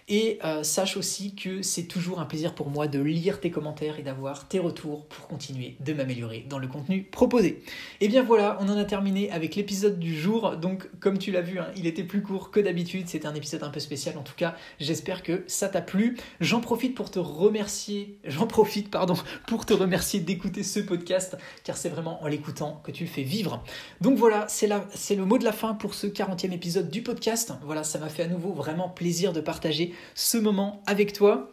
Et 0.09 0.39
euh, 0.43 0.63
sache 0.63 0.97
aussi 0.97 1.35
que 1.35 1.61
c'est 1.61 1.83
toujours 1.83 2.19
un 2.19 2.25
plaisir 2.25 2.55
pour 2.55 2.71
moi 2.71 2.87
de 2.87 2.99
lire 2.99 3.39
tes 3.39 3.51
commentaires 3.51 3.99
et 3.99 4.01
d'avoir 4.01 4.47
tes 4.47 4.57
retours 4.57 5.05
pour 5.05 5.27
continuer 5.27 5.75
de 5.81 5.93
m'améliorer 5.93 6.45
dans 6.49 6.57
le 6.57 6.67
contenu 6.67 7.03
proposé. 7.03 7.61
Et 8.01 8.07
bien 8.07 8.23
voilà, 8.23 8.57
on 8.59 8.67
en 8.69 8.77
a 8.77 8.85
terminé 8.85 9.29
avec 9.31 9.55
l'épisode 9.55 9.99
du 9.99 10.19
jour. 10.19 10.57
Donc 10.57 10.89
comme 10.99 11.19
tu 11.19 11.31
l'as 11.31 11.41
vu, 11.41 11.59
hein, 11.59 11.67
il 11.77 11.85
était 11.85 12.03
plus 12.03 12.23
court 12.23 12.49
que 12.49 12.59
d'habitude. 12.59 13.07
C'était 13.07 13.27
un 13.27 13.35
épisode 13.35 13.61
un 13.61 13.69
peu 13.69 13.79
spécial. 13.79 14.17
En 14.17 14.23
tout 14.23 14.33
cas, 14.35 14.55
j'espère 14.79 15.21
que 15.21 15.43
ça 15.45 15.69
t'a 15.69 15.81
plu. 15.81 16.17
J'en 16.41 16.59
profite 16.59 16.95
pour 16.95 17.11
te 17.11 17.19
remercier. 17.19 18.17
J'en 18.23 18.47
profite, 18.47 18.89
pardon, 18.89 19.15
pour 19.47 19.67
te 19.67 19.73
remercier 19.73 20.19
d'écouter 20.19 20.63
ce 20.63 20.79
podcast, 20.79 21.37
car 21.63 21.77
c'est 21.77 21.89
vraiment 21.89 22.23
en 22.23 22.27
l'écoutant 22.27 22.81
que 22.83 22.91
tu 22.91 23.03
le 23.03 23.09
fais 23.09 23.21
vivre. 23.21 23.63
Donc 24.01 24.17
voilà, 24.17 24.47
c'est 24.47 25.15
le 25.15 25.25
mot 25.25 25.37
de 25.37 25.43
la 25.43 25.51
fin 25.51 25.75
pour 25.75 25.93
ce 25.93 26.07
40e 26.07 26.51
épisode 26.51 26.89
du 26.89 27.03
podcast. 27.03 27.53
Voilà, 27.63 27.83
ça 27.83 27.99
m'a 27.99 28.09
fait 28.09 28.23
à 28.23 28.27
nouveau 28.27 28.53
vraiment 28.53 28.89
plaisir 28.89 29.33
de 29.33 29.41
partager 29.41 29.93
ce 30.15 30.37
moment 30.37 30.81
avec 30.87 31.13
toi. 31.13 31.51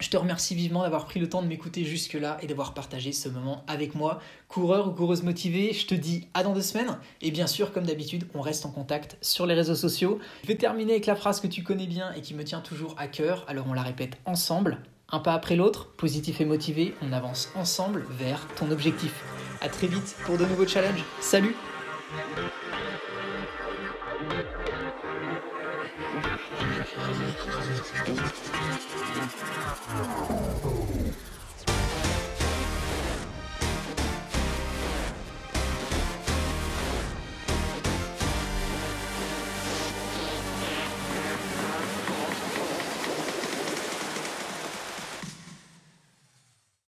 Je 0.00 0.10
te 0.10 0.16
remercie 0.16 0.54
vivement 0.54 0.82
d'avoir 0.82 1.06
pris 1.06 1.18
le 1.18 1.28
temps 1.28 1.42
de 1.42 1.48
m'écouter 1.48 1.84
jusque-là 1.84 2.38
et 2.40 2.46
d'avoir 2.46 2.72
partagé 2.72 3.10
ce 3.10 3.28
moment 3.28 3.64
avec 3.66 3.96
moi. 3.96 4.20
Coureur 4.46 4.86
ou 4.86 4.92
coureuse 4.92 5.24
motivée, 5.24 5.72
je 5.72 5.86
te 5.86 5.94
dis 5.94 6.28
à 6.34 6.44
dans 6.44 6.54
deux 6.54 6.62
semaines. 6.62 6.98
Et 7.20 7.32
bien 7.32 7.48
sûr, 7.48 7.72
comme 7.72 7.84
d'habitude, 7.84 8.28
on 8.34 8.40
reste 8.40 8.64
en 8.64 8.70
contact 8.70 9.18
sur 9.22 9.44
les 9.44 9.54
réseaux 9.54 9.74
sociaux. 9.74 10.20
Je 10.42 10.48
vais 10.48 10.54
terminer 10.54 10.92
avec 10.92 11.06
la 11.06 11.16
phrase 11.16 11.40
que 11.40 11.48
tu 11.48 11.64
connais 11.64 11.88
bien 11.88 12.12
et 12.12 12.20
qui 12.20 12.34
me 12.34 12.44
tient 12.44 12.60
toujours 12.60 12.94
à 12.96 13.08
cœur. 13.08 13.44
Alors 13.48 13.66
on 13.68 13.72
la 13.72 13.82
répète 13.82 14.18
ensemble. 14.24 14.78
Un 15.10 15.18
pas 15.18 15.32
après 15.32 15.56
l'autre, 15.56 15.88
positif 15.96 16.40
et 16.40 16.44
motivé, 16.44 16.94
on 17.02 17.12
avance 17.12 17.50
ensemble 17.56 18.06
vers 18.10 18.46
ton 18.56 18.70
objectif. 18.70 19.24
A 19.62 19.68
très 19.68 19.88
vite 19.88 20.14
pour 20.26 20.38
de 20.38 20.44
nouveaux 20.44 20.66
challenges. 20.66 21.02
Salut 21.20 21.56
Oh. 27.00 27.38